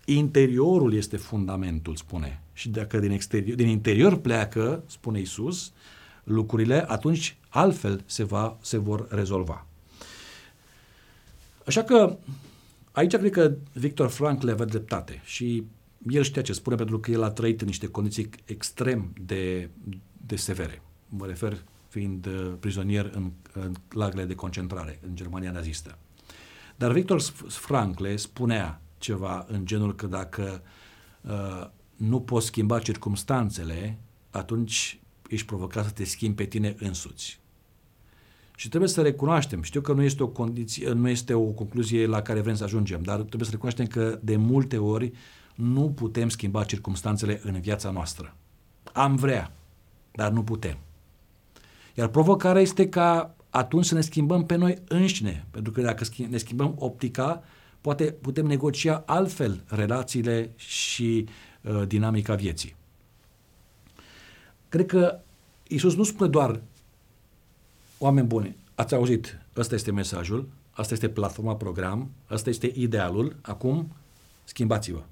Interiorul 0.04 0.94
este 0.94 1.16
fundamentul, 1.16 1.96
spune. 1.96 2.40
Și 2.52 2.68
dacă 2.68 2.98
din, 2.98 3.10
exterior, 3.10 3.56
din 3.56 3.68
interior 3.68 4.16
pleacă, 4.16 4.82
spune 4.86 5.20
Isus, 5.20 5.72
lucrurile, 6.24 6.84
atunci 6.88 7.36
altfel 7.48 8.02
se, 8.06 8.24
va, 8.24 8.56
se 8.60 8.78
vor 8.78 9.06
rezolva. 9.10 9.66
Așa 11.66 11.82
că 11.82 12.16
aici 12.92 13.16
cred 13.16 13.30
că 13.30 13.52
Victor 13.72 14.08
Frankl 14.08 14.48
avea 14.48 14.64
dreptate 14.64 15.20
și 15.24 15.64
el 16.08 16.22
știa 16.22 16.42
ce 16.42 16.52
spune 16.52 16.76
pentru 16.76 17.00
că 17.00 17.10
el 17.10 17.22
a 17.22 17.30
trăit 17.30 17.60
în 17.60 17.66
niște 17.66 17.86
condiții 17.86 18.28
extrem 18.44 19.12
de, 19.20 19.70
de 20.26 20.36
severe. 20.36 20.82
Mă 21.08 21.26
refer 21.26 21.64
fiind 21.88 22.26
uh, 22.26 22.52
prizonier 22.60 23.10
în, 23.14 23.30
în 23.52 23.74
lagările 23.90 24.24
de 24.24 24.34
concentrare 24.34 24.98
în 25.06 25.16
Germania 25.16 25.50
nazistă. 25.50 25.98
Dar 26.76 26.92
Victor 26.92 27.20
Frankl 27.48 28.14
spunea 28.14 28.80
ceva 28.98 29.46
în 29.48 29.66
genul 29.66 29.94
că 29.94 30.06
dacă 30.06 30.62
uh, 31.20 31.66
nu 31.96 32.20
poți 32.20 32.46
schimba 32.46 32.78
circumstanțele, 32.78 33.98
atunci 34.30 35.00
ești 35.28 35.46
provocat 35.46 35.84
să 35.84 35.90
te 35.90 36.04
schimbi 36.04 36.36
pe 36.36 36.44
tine 36.44 36.74
însuți. 36.78 37.40
Și 38.56 38.68
trebuie 38.68 38.90
să 38.90 39.02
recunoaștem, 39.02 39.62
știu 39.62 39.80
că 39.80 39.92
nu 39.92 40.02
este 40.02 40.22
o 40.22 40.28
condiție, 40.28 40.92
nu 40.92 41.08
este 41.08 41.34
o 41.34 41.44
concluzie 41.44 42.06
la 42.06 42.22
care 42.22 42.40
vrem 42.40 42.54
să 42.54 42.64
ajungem, 42.64 43.02
dar 43.02 43.16
trebuie 43.16 43.44
să 43.44 43.50
recunoaștem 43.50 43.86
că 43.86 44.18
de 44.22 44.36
multe 44.36 44.78
ori 44.78 45.12
nu 45.56 45.90
putem 45.90 46.28
schimba 46.28 46.64
circumstanțele 46.64 47.40
în 47.42 47.60
viața 47.60 47.90
noastră. 47.90 48.34
Am 48.92 49.16
vrea, 49.16 49.52
dar 50.12 50.30
nu 50.30 50.42
putem. 50.42 50.78
Iar 51.94 52.08
provocarea 52.08 52.62
este 52.62 52.88
ca 52.88 53.34
atunci 53.50 53.84
să 53.84 53.94
ne 53.94 54.00
schimbăm 54.00 54.46
pe 54.46 54.54
noi 54.54 54.78
înșine. 54.88 55.46
Pentru 55.50 55.72
că 55.72 55.80
dacă 55.80 56.04
ne 56.28 56.36
schimbăm 56.36 56.74
optica, 56.78 57.42
poate 57.80 58.04
putem 58.04 58.46
negocia 58.46 59.02
altfel 59.06 59.64
relațiile 59.66 60.50
și 60.56 61.28
uh, 61.60 61.86
dinamica 61.86 62.34
vieții. 62.34 62.76
Cred 64.68 64.86
că 64.86 65.20
Isus 65.68 65.96
nu 65.96 66.02
spune 66.02 66.30
doar 66.30 66.60
oameni 67.98 68.26
buni, 68.26 68.56
ați 68.74 68.94
auzit, 68.94 69.38
ăsta 69.56 69.74
este 69.74 69.92
mesajul, 69.92 70.48
asta 70.70 70.94
este 70.94 71.08
platforma 71.08 71.56
program, 71.56 72.10
ăsta 72.30 72.50
este 72.50 72.72
idealul, 72.74 73.36
acum 73.42 73.92
schimbați-vă. 74.44 75.02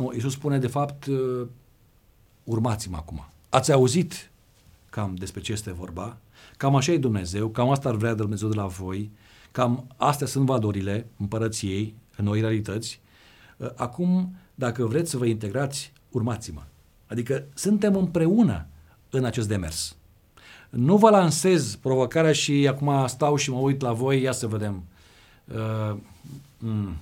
Nu, 0.00 0.12
Isus 0.16 0.32
spune 0.32 0.58
de 0.58 0.66
fapt, 0.66 1.06
uh, 1.06 1.46
urmați-mă 2.44 2.96
acum. 2.96 3.26
Ați 3.48 3.72
auzit 3.72 4.30
cam 4.90 5.14
despre 5.14 5.40
ce 5.40 5.52
este 5.52 5.72
vorba, 5.72 6.16
cam 6.56 6.76
așa 6.76 6.92
e 6.92 6.98
Dumnezeu, 6.98 7.48
cam 7.48 7.70
asta 7.70 7.88
ar 7.88 7.94
vrea 7.94 8.10
de 8.10 8.22
Dumnezeu 8.22 8.48
de 8.48 8.56
la 8.56 8.66
voi, 8.66 9.10
cam 9.50 9.84
astea 9.96 10.26
sunt 10.26 10.46
valorile 10.46 11.06
împărăției, 11.18 11.94
în 12.16 12.24
noi 12.24 12.40
realități. 12.40 13.00
Uh, 13.56 13.68
acum, 13.76 14.34
dacă 14.54 14.86
vreți 14.86 15.10
să 15.10 15.18
vă 15.18 15.26
integrați, 15.26 15.92
urmați-mă. 16.10 16.62
Adică 17.06 17.44
suntem 17.54 17.96
împreună 17.96 18.66
în 19.10 19.24
acest 19.24 19.48
demers. 19.48 19.96
Nu 20.70 20.96
vă 20.96 21.10
lansez 21.10 21.74
provocarea 21.74 22.32
și 22.32 22.68
acum 22.68 23.06
stau 23.06 23.36
și 23.36 23.50
mă 23.50 23.58
uit 23.58 23.80
la 23.80 23.92
voi, 23.92 24.22
ia 24.22 24.32
să 24.32 24.46
vedem. 24.46 24.82
Uh, 25.44 25.96
mm, 26.58 26.96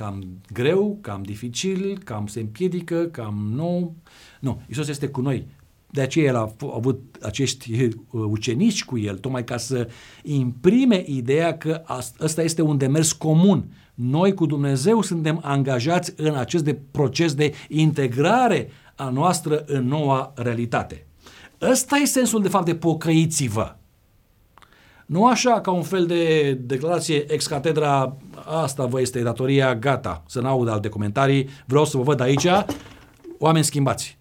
cam 0.00 0.24
greu, 0.52 0.98
cam 1.00 1.22
dificil, 1.22 1.98
cam 2.04 2.26
se 2.26 2.40
împiedică, 2.40 3.06
cam 3.06 3.50
nu. 3.54 3.96
Nu, 4.40 4.62
Isus 4.68 4.88
este 4.88 5.08
cu 5.08 5.20
noi. 5.20 5.46
De 5.90 6.00
aceea 6.00 6.24
el 6.26 6.36
a 6.36 6.54
avut 6.74 7.16
acești 7.22 7.84
uh, 7.84 7.90
ucenici 8.10 8.84
cu 8.84 8.98
el, 8.98 9.18
tocmai 9.18 9.44
ca 9.44 9.56
să 9.56 9.88
imprime 10.22 11.04
ideea 11.06 11.56
că 11.56 11.82
ăsta 12.20 12.42
este 12.42 12.62
un 12.62 12.76
demers 12.76 13.12
comun. 13.12 13.64
Noi 13.94 14.34
cu 14.34 14.46
Dumnezeu 14.46 15.02
suntem 15.02 15.40
angajați 15.42 16.12
în 16.16 16.34
acest 16.34 16.64
de 16.64 16.78
proces 16.90 17.34
de 17.34 17.54
integrare 17.68 18.70
a 18.94 19.08
noastră 19.08 19.64
în 19.66 19.86
noua 19.86 20.32
realitate. 20.36 21.06
Ăsta 21.60 21.96
e 21.96 22.04
sensul 22.04 22.42
de 22.42 22.48
fapt 22.48 22.64
de 22.64 22.74
pocăiți-vă. 22.74 23.76
Nu 25.10 25.26
așa 25.26 25.60
ca 25.60 25.70
un 25.70 25.82
fel 25.82 26.06
de 26.06 26.52
declarație 26.52 27.32
ex 27.32 27.46
catedra, 27.46 28.16
asta 28.44 28.86
vă 28.86 29.00
este 29.00 29.22
datoria, 29.22 29.74
gata, 29.74 30.22
să 30.26 30.40
n-aud 30.40 30.68
alte 30.68 30.88
comentarii, 30.88 31.48
vreau 31.66 31.84
să 31.84 31.96
vă 31.96 32.02
văd 32.02 32.20
aici, 32.20 32.46
oameni 33.38 33.64
schimbați. 33.64 34.18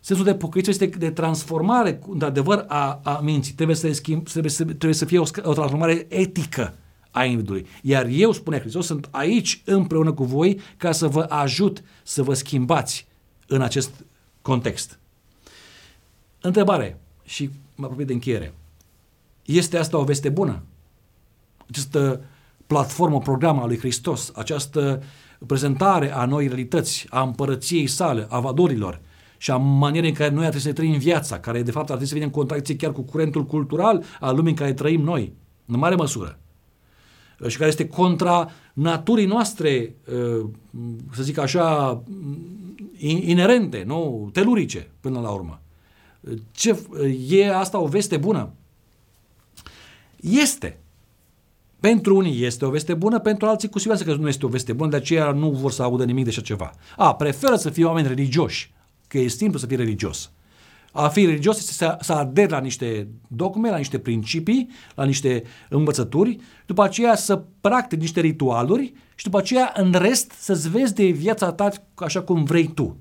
Sensul 0.00 0.24
de 0.24 0.34
pocăință 0.34 0.70
este 0.70 0.86
de 0.86 1.10
transformare, 1.10 2.00
într-adevăr, 2.08 2.64
a, 2.68 3.00
a 3.02 3.20
minții. 3.22 3.52
Trebuie 3.52 3.76
să, 3.76 3.92
schimb, 3.92 4.28
trebuie 4.28 4.50
să, 4.50 4.64
trebuie 4.64 4.94
să 4.94 5.04
fie 5.04 5.18
o, 5.18 5.24
o 5.42 5.52
transformare 5.52 6.06
etică 6.08 6.74
a 7.10 7.24
individului. 7.24 7.66
Iar 7.82 8.06
eu, 8.10 8.32
spune 8.32 8.58
Hristos, 8.58 8.86
sunt 8.86 9.08
aici 9.10 9.62
împreună 9.64 10.12
cu 10.12 10.24
voi 10.24 10.60
ca 10.76 10.92
să 10.92 11.06
vă 11.06 11.26
ajut 11.28 11.82
să 12.02 12.22
vă 12.22 12.34
schimbați 12.34 13.06
în 13.46 13.60
acest 13.60 13.90
context. 14.42 14.98
Întrebare 16.40 17.00
și 17.24 17.50
mă 17.74 17.84
apropie 17.84 18.04
de 18.04 18.12
încheiere. 18.12 18.54
Este 19.46 19.78
asta 19.78 19.98
o 19.98 20.04
veste 20.04 20.28
bună? 20.28 20.62
Această 21.68 22.20
platformă, 22.66 23.18
program 23.18 23.58
al 23.58 23.66
lui 23.66 23.78
Hristos, 23.78 24.32
această 24.34 25.02
prezentare 25.46 26.14
a 26.14 26.24
noi 26.24 26.46
realități, 26.46 27.06
a 27.08 27.22
împărăției 27.22 27.86
sale, 27.86 28.26
a 28.28 28.40
valorilor 28.40 29.00
și 29.38 29.50
a 29.50 29.56
manierei 29.56 30.08
în 30.08 30.14
care 30.14 30.30
noi 30.30 30.44
ar 30.44 30.50
trebui 30.50 30.68
să 30.68 30.72
trăim 30.72 30.98
viața, 30.98 31.38
care 31.38 31.62
de 31.62 31.70
fapt 31.70 31.90
ar 31.90 31.96
trebui 31.96 32.06
să 32.06 32.14
vină 32.14 32.26
în 32.26 32.32
contracție 32.32 32.76
chiar 32.76 32.92
cu 32.92 33.02
curentul 33.02 33.44
cultural 33.44 34.04
al 34.20 34.36
lumii 34.36 34.50
în 34.50 34.56
care 34.56 34.72
trăim 34.72 35.00
noi, 35.00 35.32
în 35.66 35.78
mare 35.78 35.94
măsură 35.94 36.38
și 37.46 37.56
care 37.56 37.68
este 37.68 37.88
contra 37.88 38.50
naturii 38.72 39.26
noastre, 39.26 39.94
uh, 40.12 40.48
să 41.12 41.22
zic 41.22 41.38
așa, 41.38 42.02
inerente, 42.98 43.82
nu? 43.86 44.30
telurice, 44.32 44.90
până 45.00 45.20
la 45.20 45.30
urmă. 45.30 45.60
Ce, 46.50 46.78
e 47.28 47.54
asta 47.54 47.78
o 47.78 47.86
veste 47.86 48.16
bună? 48.16 48.52
Este. 50.20 50.80
Pentru 51.80 52.16
unii 52.16 52.44
este 52.44 52.64
o 52.64 52.70
veste 52.70 52.94
bună, 52.94 53.18
pentru 53.18 53.46
alții 53.46 53.68
cu 53.68 53.78
siguranță 53.78 54.04
că 54.04 54.14
nu 54.14 54.28
este 54.28 54.46
o 54.46 54.48
veste 54.48 54.72
bună, 54.72 54.90
de 54.90 54.96
aceea 54.96 55.30
nu 55.30 55.50
vor 55.50 55.72
să 55.72 55.82
audă 55.82 56.04
nimic 56.04 56.24
de 56.24 56.30
așa 56.30 56.40
ceva. 56.40 56.72
A, 56.96 57.14
preferă 57.14 57.56
să 57.56 57.70
fie 57.70 57.84
oameni 57.84 58.08
religioși, 58.08 58.74
că 59.08 59.18
e 59.18 59.28
simplu 59.28 59.58
să 59.58 59.66
fii 59.66 59.76
religios. 59.76 60.30
A 60.92 61.08
fi 61.08 61.24
religios 61.24 61.58
este 61.58 61.72
să, 61.72 61.98
să 62.00 62.12
aderi 62.12 62.50
la 62.50 62.60
niște 62.60 63.08
dogme, 63.28 63.70
la 63.70 63.76
niște 63.76 63.98
principii, 63.98 64.68
la 64.94 65.04
niște 65.04 65.42
învățături, 65.68 66.38
după 66.66 66.82
aceea 66.82 67.16
să 67.16 67.42
practici 67.60 68.00
niște 68.00 68.20
ritualuri 68.20 68.92
și 69.14 69.24
după 69.24 69.38
aceea 69.38 69.72
în 69.76 69.92
rest 69.92 70.30
să-ți 70.38 70.68
vezi 70.68 70.94
de 70.94 71.04
viața 71.04 71.52
ta 71.52 71.68
așa 71.94 72.22
cum 72.22 72.44
vrei 72.44 72.66
tu. 72.74 72.96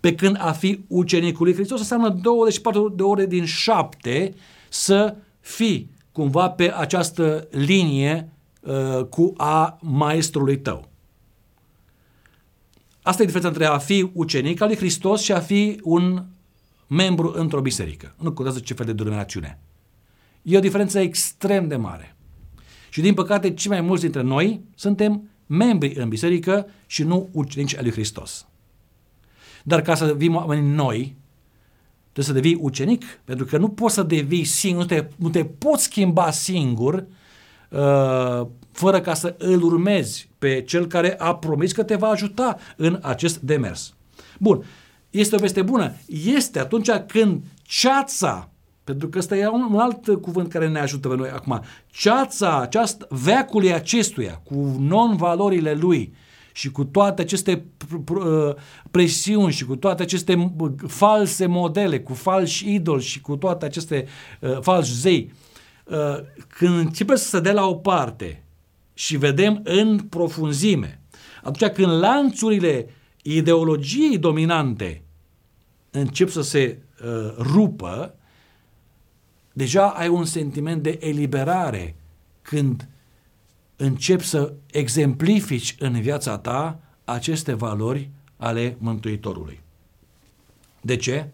Pe 0.00 0.14
când 0.14 0.36
a 0.40 0.52
fi 0.52 0.84
ucenicul 0.86 1.44
lui 1.44 1.54
Hristos 1.54 1.78
înseamnă 1.78 2.08
24 2.08 2.88
de 2.88 3.02
ore 3.02 3.26
din 3.26 3.44
7 3.44 4.34
să 4.68 5.16
fii 5.40 5.90
cumva 6.12 6.50
pe 6.50 6.72
această 6.74 7.48
linie 7.50 8.32
uh, 8.60 9.04
cu 9.04 9.32
a 9.36 9.78
maestrului 9.80 10.58
tău. 10.58 10.88
Asta 13.02 13.22
e 13.22 13.24
diferența 13.24 13.50
între 13.50 13.66
a 13.66 13.78
fi 13.78 14.10
ucenic 14.12 14.60
al 14.60 14.68
lui 14.68 14.76
Hristos 14.76 15.22
și 15.22 15.32
a 15.32 15.40
fi 15.40 15.80
un 15.82 16.24
membru 16.86 17.32
într-o 17.36 17.60
biserică. 17.60 18.14
Nu 18.18 18.32
contează 18.32 18.60
ce 18.60 18.74
fel 18.74 18.86
de 18.86 18.92
denominațiune. 18.92 19.58
E 20.42 20.56
o 20.56 20.60
diferență 20.60 20.98
extrem 20.98 21.68
de 21.68 21.76
mare. 21.76 22.16
Și 22.90 23.00
din 23.00 23.14
păcate, 23.14 23.54
cei 23.54 23.70
mai 23.70 23.80
mulți 23.80 24.02
dintre 24.02 24.22
noi 24.22 24.60
suntem 24.74 25.28
membri 25.46 25.94
în 25.94 26.08
biserică 26.08 26.66
și 26.86 27.02
nu 27.02 27.28
ucenici 27.32 27.76
al 27.76 27.82
lui 27.82 27.92
Hristos. 27.92 28.46
Dar 29.62 29.82
ca 29.82 29.94
să 29.94 30.06
devii 30.06 30.28
oameni 30.28 30.74
noi, 30.74 31.16
trebuie 32.12 32.34
să 32.34 32.40
devii 32.40 32.58
ucenic, 32.60 33.04
pentru 33.24 33.44
că 33.44 33.56
nu 33.58 33.68
poți 33.68 33.94
să 33.94 34.02
devii 34.02 34.44
singur, 34.44 34.82
nu 34.82 34.86
te, 34.86 35.06
nu 35.16 35.28
te 35.28 35.44
poți 35.44 35.82
schimba 35.82 36.30
singur 36.30 37.04
uh, 37.68 38.46
fără 38.72 39.00
ca 39.00 39.14
să 39.14 39.34
îl 39.38 39.62
urmezi 39.62 40.28
pe 40.38 40.62
cel 40.62 40.86
care 40.86 41.18
a 41.18 41.34
promis 41.34 41.72
că 41.72 41.82
te 41.82 41.96
va 41.96 42.08
ajuta 42.08 42.58
în 42.76 42.98
acest 43.02 43.38
demers. 43.38 43.94
Bun, 44.38 44.64
este 45.10 45.34
o 45.34 45.38
veste 45.38 45.62
bună? 45.62 45.92
Este 46.06 46.58
atunci 46.58 46.90
când 47.06 47.42
ceața, 47.62 48.50
pentru 48.84 49.08
că 49.08 49.18
ăsta 49.18 49.36
e 49.36 49.46
un 49.46 49.78
alt 49.78 50.20
cuvânt 50.20 50.48
care 50.48 50.68
ne 50.68 50.78
ajută 50.78 51.08
pe 51.08 51.16
noi 51.16 51.28
acum, 51.28 51.60
ceața, 51.86 52.60
această 52.60 53.06
veacului 53.10 53.72
acestuia, 53.72 54.40
cu 54.44 54.76
non-valorile 54.78 55.74
lui, 55.74 56.14
și 56.52 56.70
cu 56.70 56.84
toate 56.84 57.22
aceste 57.22 57.64
uh, 58.08 58.54
presiuni 58.90 59.52
și 59.52 59.64
cu 59.64 59.76
toate 59.76 60.02
aceste 60.02 60.54
false 60.86 61.46
modele, 61.46 62.00
cu 62.00 62.14
falși 62.14 62.74
idoli 62.74 63.02
și 63.02 63.20
cu 63.20 63.36
toate 63.36 63.64
aceste 63.64 64.06
uh, 64.40 64.58
falși 64.60 64.94
zei, 64.94 65.32
uh, 65.84 65.96
când 66.48 66.78
începe 66.78 67.16
să 67.16 67.28
se 67.28 67.40
dea 67.40 67.52
la 67.52 67.66
o 67.66 67.74
parte 67.74 68.44
și 68.94 69.16
vedem 69.16 69.60
în 69.64 69.98
profunzime, 69.98 71.00
atunci 71.42 71.72
când 71.72 71.92
lanțurile 71.92 72.88
ideologiei 73.22 74.18
dominante 74.18 75.02
încep 75.90 76.28
să 76.28 76.42
se 76.42 76.78
uh, 77.04 77.34
rupă, 77.38 78.14
deja 79.52 79.88
ai 79.88 80.08
un 80.08 80.24
sentiment 80.24 80.82
de 80.82 80.98
eliberare 81.00 81.96
când 82.42 82.88
încep 83.82 84.20
să 84.20 84.52
exemplifici 84.70 85.76
în 85.78 86.00
viața 86.00 86.38
ta 86.38 86.80
aceste 87.04 87.54
valori 87.54 88.10
ale 88.36 88.76
Mântuitorului. 88.78 89.60
De 90.80 90.96
ce? 90.96 91.28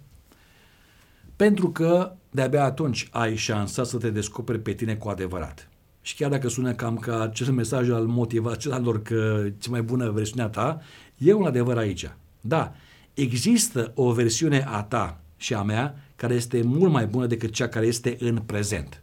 Pentru 1.36 1.70
că 1.70 2.12
de-abia 2.30 2.64
atunci 2.64 3.08
ai 3.10 3.36
șansa 3.36 3.84
să 3.84 3.96
te 3.96 4.10
descoperi 4.10 4.60
pe 4.60 4.72
tine 4.72 4.94
cu 4.94 5.08
adevărat. 5.08 5.68
Și 6.02 6.14
chiar 6.14 6.30
dacă 6.30 6.48
sună 6.48 6.74
cam 6.74 6.96
ca 6.96 7.20
acest 7.20 7.50
mesaj 7.50 7.90
al 7.90 8.06
motivaționalor 8.06 9.02
că 9.02 9.48
cea 9.58 9.70
mai 9.70 9.82
bună 9.82 10.10
versiunea 10.10 10.48
ta, 10.48 10.80
e 11.16 11.32
un 11.32 11.46
adevăr 11.46 11.76
aici. 11.78 12.10
Da, 12.40 12.74
există 13.14 13.92
o 13.94 14.12
versiune 14.12 14.64
a 14.68 14.82
ta 14.82 15.20
și 15.36 15.54
a 15.54 15.62
mea 15.62 16.04
care 16.16 16.34
este 16.34 16.62
mult 16.62 16.92
mai 16.92 17.06
bună 17.06 17.26
decât 17.26 17.52
cea 17.52 17.68
care 17.68 17.86
este 17.86 18.16
în 18.20 18.36
prezent. 18.36 19.02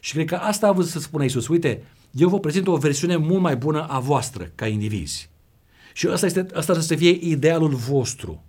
Și 0.00 0.12
cred 0.12 0.26
că 0.26 0.34
asta 0.34 0.68
a 0.68 0.72
vrut 0.72 0.86
să 0.86 0.98
spună 0.98 1.22
Iisus. 1.22 1.48
Uite, 1.48 1.82
eu 2.12 2.28
vă 2.28 2.40
prezint 2.40 2.66
o 2.66 2.76
versiune 2.76 3.16
mult 3.16 3.40
mai 3.40 3.56
bună 3.56 3.86
a 3.88 3.98
voastră 3.98 4.52
ca 4.54 4.66
indivizi. 4.66 5.30
Și 5.92 6.06
asta, 6.06 6.26
este, 6.26 6.46
asta 6.54 6.80
să 6.80 6.94
fie 6.94 7.18
idealul 7.20 7.74
vostru. 7.74 8.42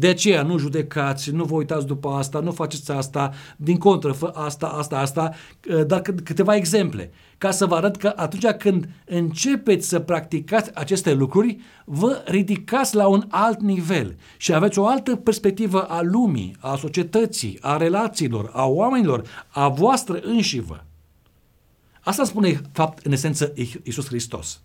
De 0.00 0.08
aceea 0.08 0.42
nu 0.42 0.58
judecați, 0.58 1.30
nu 1.30 1.44
vă 1.44 1.54
uitați 1.54 1.86
după 1.86 2.08
asta, 2.08 2.40
nu 2.40 2.52
faceți 2.52 2.90
asta, 2.90 3.32
din 3.56 3.76
contră, 3.76 4.12
fă 4.12 4.32
asta, 4.34 4.66
asta, 4.66 4.98
asta, 4.98 5.32
uh, 5.68 5.86
dar 5.86 6.00
câteva 6.00 6.56
exemple, 6.56 7.10
ca 7.38 7.50
să 7.50 7.66
vă 7.66 7.74
arăt 7.74 7.96
că 7.96 8.12
atunci 8.16 8.46
când 8.46 8.88
începeți 9.04 9.88
să 9.88 9.98
practicați 9.98 10.70
aceste 10.74 11.12
lucruri, 11.12 11.58
vă 11.84 12.22
ridicați 12.26 12.94
la 12.94 13.06
un 13.06 13.24
alt 13.28 13.60
nivel 13.60 14.16
și 14.36 14.54
aveți 14.54 14.78
o 14.78 14.86
altă 14.86 15.16
perspectivă 15.16 15.82
a 15.82 16.00
lumii, 16.02 16.56
a 16.58 16.76
societății, 16.76 17.58
a 17.60 17.76
relațiilor, 17.76 18.50
a 18.52 18.66
oamenilor, 18.66 19.22
a 19.48 19.68
voastră 19.68 20.20
înșivă. 20.22 20.84
Asta 22.08 22.24
spune, 22.24 22.60
fapt, 22.72 23.06
în 23.06 23.12
esență, 23.12 23.52
Iisus 23.82 24.06
Hristos. 24.06 24.60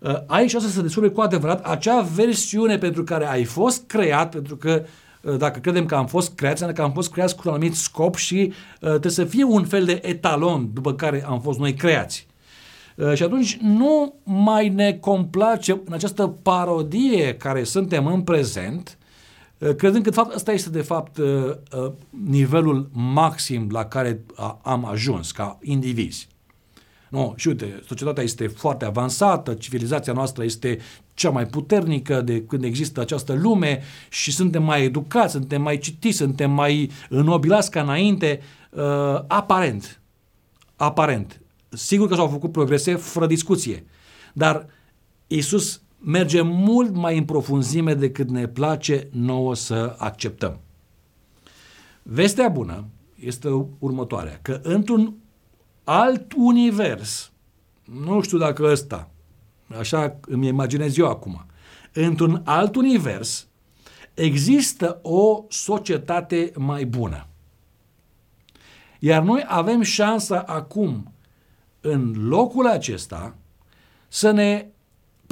Uh, 0.00 0.14
aici 0.26 0.54
o 0.54 0.58
să 0.58 0.68
se 0.68 0.82
descopere 0.82 1.12
cu 1.12 1.20
adevărat 1.20 1.64
acea 1.64 2.00
versiune 2.00 2.78
pentru 2.78 3.04
care 3.04 3.26
ai 3.26 3.44
fost 3.44 3.86
creat, 3.86 4.30
pentru 4.30 4.56
că 4.56 4.84
uh, 5.22 5.36
dacă 5.36 5.58
credem 5.58 5.86
că 5.86 5.94
am 5.94 6.06
fost 6.06 6.34
creați, 6.34 6.62
înseamnă 6.62 6.76
că 6.76 6.82
am 6.82 6.92
fost 6.92 7.12
creați 7.12 7.36
cu 7.36 7.42
un 7.44 7.52
anumit 7.52 7.74
scop 7.74 8.16
și 8.16 8.52
uh, 8.80 8.88
trebuie 8.88 9.12
să 9.12 9.24
fie 9.24 9.44
un 9.44 9.64
fel 9.64 9.84
de 9.84 10.00
etalon 10.02 10.70
după 10.72 10.94
care 10.94 11.24
am 11.26 11.40
fost 11.40 11.58
noi 11.58 11.74
creați. 11.74 12.28
Și 13.14 13.22
atunci 13.22 13.56
nu 13.56 14.14
mai 14.22 14.68
ne 14.68 14.92
complace 14.92 15.80
în 15.84 15.92
această 15.92 16.26
parodie 16.26 17.34
care 17.34 17.64
suntem 17.64 18.06
în 18.06 18.22
prezent, 18.22 18.98
credând 19.76 20.04
că 20.04 20.10
de 20.10 20.16
fapt 20.16 20.34
ăsta 20.34 20.52
este 20.52 20.70
de 20.70 20.82
fapt 20.82 21.18
nivelul 22.24 22.90
maxim 22.92 23.68
la 23.70 23.84
care 23.84 24.20
am 24.62 24.84
ajuns 24.84 25.32
ca 25.32 25.58
indivizi. 25.62 26.28
Nu, 27.10 27.34
și 27.36 27.48
uite, 27.48 27.82
societatea 27.86 28.22
este 28.22 28.46
foarte 28.46 28.84
avansată, 28.84 29.54
civilizația 29.54 30.12
noastră 30.12 30.44
este 30.44 30.78
cea 31.14 31.30
mai 31.30 31.46
puternică 31.46 32.20
de 32.20 32.42
când 32.42 32.64
există 32.64 33.00
această 33.00 33.32
lume 33.32 33.82
și 34.08 34.32
suntem 34.32 34.62
mai 34.62 34.84
educați, 34.84 35.32
suntem 35.32 35.62
mai 35.62 35.78
citiți, 35.78 36.16
suntem 36.16 36.50
mai 36.50 36.90
înnobilați 37.08 37.70
ca 37.70 37.80
înainte, 37.80 38.40
uh, 38.70 38.82
aparent. 39.26 40.00
Aparent. 40.76 41.40
Sigur 41.68 42.08
că 42.08 42.14
s-au 42.14 42.28
făcut 42.28 42.52
progrese 42.52 42.94
fără 42.94 43.26
discuție, 43.26 43.84
dar 44.32 44.66
Isus 45.26 45.80
merge 46.00 46.40
mult 46.40 46.94
mai 46.94 47.18
în 47.18 47.24
profunzime 47.24 47.94
decât 47.94 48.30
ne 48.30 48.48
place 48.48 49.08
nouă 49.12 49.54
să 49.54 49.94
acceptăm. 49.98 50.60
Vestea 52.02 52.48
bună 52.48 52.84
este 53.14 53.66
următoarea, 53.78 54.38
că 54.42 54.60
într-un 54.62 55.14
alt 55.84 56.32
univers, 56.36 57.32
nu 57.84 58.20
știu 58.20 58.38
dacă 58.38 58.62
ăsta, 58.70 59.10
așa 59.78 60.18
îmi 60.20 60.46
imaginez 60.46 60.96
eu 60.96 61.08
acum, 61.08 61.46
într-un 61.92 62.42
alt 62.44 62.76
univers 62.76 63.46
există 64.14 64.98
o 65.02 65.44
societate 65.48 66.52
mai 66.56 66.84
bună. 66.84 67.26
Iar 68.98 69.22
noi 69.22 69.44
avem 69.46 69.82
șansa 69.82 70.40
acum, 70.46 71.12
în 71.80 72.28
locul 72.28 72.66
acesta, 72.66 73.36
să 74.08 74.30
ne 74.30 74.66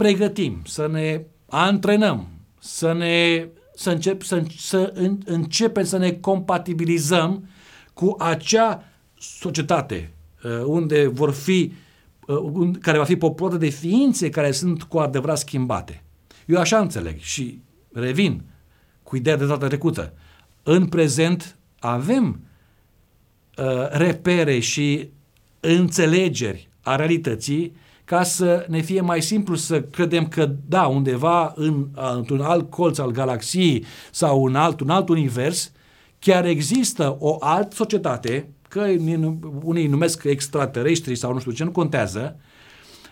pregătim, 0.03 0.63
să 0.65 0.89
ne 0.93 1.23
antrenăm, 1.47 2.29
să 2.61 2.93
ne 2.93 3.49
să, 3.75 3.91
încep, 3.91 4.23
să, 4.23 4.43
să 4.57 4.93
începem 5.25 5.85
să 5.85 5.99
ne 5.99 6.13
compatibilizăm 6.13 7.49
cu 7.95 8.15
acea 8.19 8.85
societate 9.19 10.13
Uh, 10.45 10.63
unde 10.65 11.07
vor 11.07 11.33
fi, 11.33 11.73
uh, 12.27 12.71
care 12.81 12.99
va 12.99 13.05
fi 13.05 13.17
populată 13.17 13.57
de 13.57 13.69
ființe 13.69 14.31
care 14.31 14.51
sunt 14.51 14.83
cu 14.83 14.99
adevărat 14.99 15.39
schimbate. 15.39 16.03
Eu 16.47 16.59
așa 16.59 16.79
înțeleg 16.79 17.19
și 17.19 17.61
revin 17.93 18.43
cu 19.03 19.17
ideea 19.17 19.37
de 19.37 19.47
data 19.47 19.67
trecută. 19.67 20.13
În 20.63 20.87
prezent 20.87 21.57
avem 21.79 22.41
uh, 23.57 23.89
repere 23.91 24.59
și 24.59 25.09
înțelegeri 25.61 26.69
a 26.83 26.97
realității 26.97 27.77
ca 28.09 28.23
să 28.23 28.65
ne 28.69 28.81
fie 28.81 29.01
mai 29.01 29.23
simplu 29.23 29.55
să 29.55 29.83
credem 29.83 30.29
că, 30.29 30.51
da, 30.67 30.87
undeva 30.87 31.53
în, 31.57 31.87
într-un 32.17 32.41
alt 32.41 32.71
colț 32.71 32.99
al 32.99 33.11
galaxiei 33.11 33.85
sau 34.11 34.45
în 34.45 34.55
alt, 34.55 34.81
un 34.81 34.91
alt 34.91 35.09
univers, 35.09 35.73
chiar 36.19 36.45
există 36.45 37.17
o 37.19 37.37
altă 37.41 37.75
societate 37.75 38.49
că 38.69 38.87
unii 39.63 39.87
numesc 39.87 40.25
extraterestri 40.25 41.17
sau 41.17 41.33
nu 41.33 41.39
știu 41.39 41.53
ce, 41.53 41.65
nu 41.65 41.71
contează, 41.71 42.37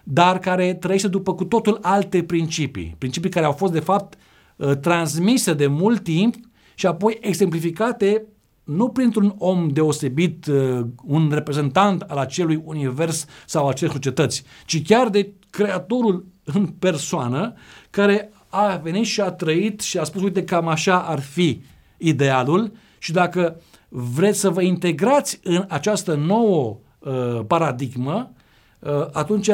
dar 0.03 0.39
care 0.39 0.75
trăiește 0.75 1.09
după 1.09 1.35
cu 1.35 1.45
totul 1.45 1.79
alte 1.83 2.23
principii. 2.23 2.95
Principii 2.99 3.31
care 3.31 3.47
au 3.47 3.53
fost, 3.53 3.73
de 3.73 3.81
fapt, 3.81 4.19
uh, 4.57 4.77
transmise 4.77 5.55
de 5.55 5.67
mult 5.67 6.03
timp 6.03 6.35
și 6.75 6.87
apoi 6.87 7.19
exemplificate 7.21 8.27
nu 8.67 8.89
printr-un 8.89 9.35
om 9.39 9.69
deosebit, 9.69 10.47
uh, 10.47 10.87
un 11.05 11.31
reprezentant 11.31 12.03
al 12.03 12.17
acelui 12.17 12.62
univers 12.64 13.27
sau 13.47 13.69
acelei 13.69 13.93
societăți, 13.93 14.45
ci 14.67 14.83
chiar 14.83 15.09
de 15.09 15.33
creatorul 15.51 16.27
în 16.45 16.67
persoană 16.67 17.55
care 17.91 18.31
a 18.49 18.77
venit 18.77 19.05
și 19.05 19.21
a 19.21 19.31
trăit 19.31 19.81
și 19.81 19.99
a 19.99 20.05
spus, 20.05 20.23
uite, 20.23 20.45
cam 20.45 20.69
așa 20.69 21.03
ar 21.03 21.21
fi 21.21 21.62
idealul 21.97 22.73
și 22.99 23.12
dacă 23.12 23.61
vreți 23.89 24.39
să 24.39 24.51
vă 24.51 24.62
integrați 24.62 25.41
în 25.43 25.64
această 25.69 26.14
nouă 26.14 26.79
uh, 26.99 27.41
paradigmă, 27.47 28.31
uh, 28.79 29.07
atunci 29.12 29.51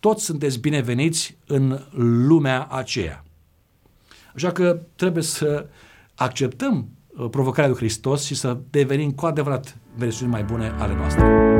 toți 0.00 0.24
sunteți 0.24 0.58
bineveniți 0.58 1.36
în 1.46 1.80
lumea 2.26 2.66
aceea. 2.70 3.24
Așa 4.34 4.52
că 4.52 4.80
trebuie 4.96 5.22
să 5.22 5.66
acceptăm 6.14 6.76
uh, 6.76 6.84
provocarea 7.30 7.70
lui 7.70 7.78
Hristos 7.78 8.24
și 8.24 8.34
să 8.34 8.58
devenim 8.70 9.10
cu 9.10 9.26
adevărat 9.26 9.76
versiuni 9.96 10.30
mai 10.30 10.42
bune 10.42 10.74
ale 10.78 10.94
noastre. 10.94 11.59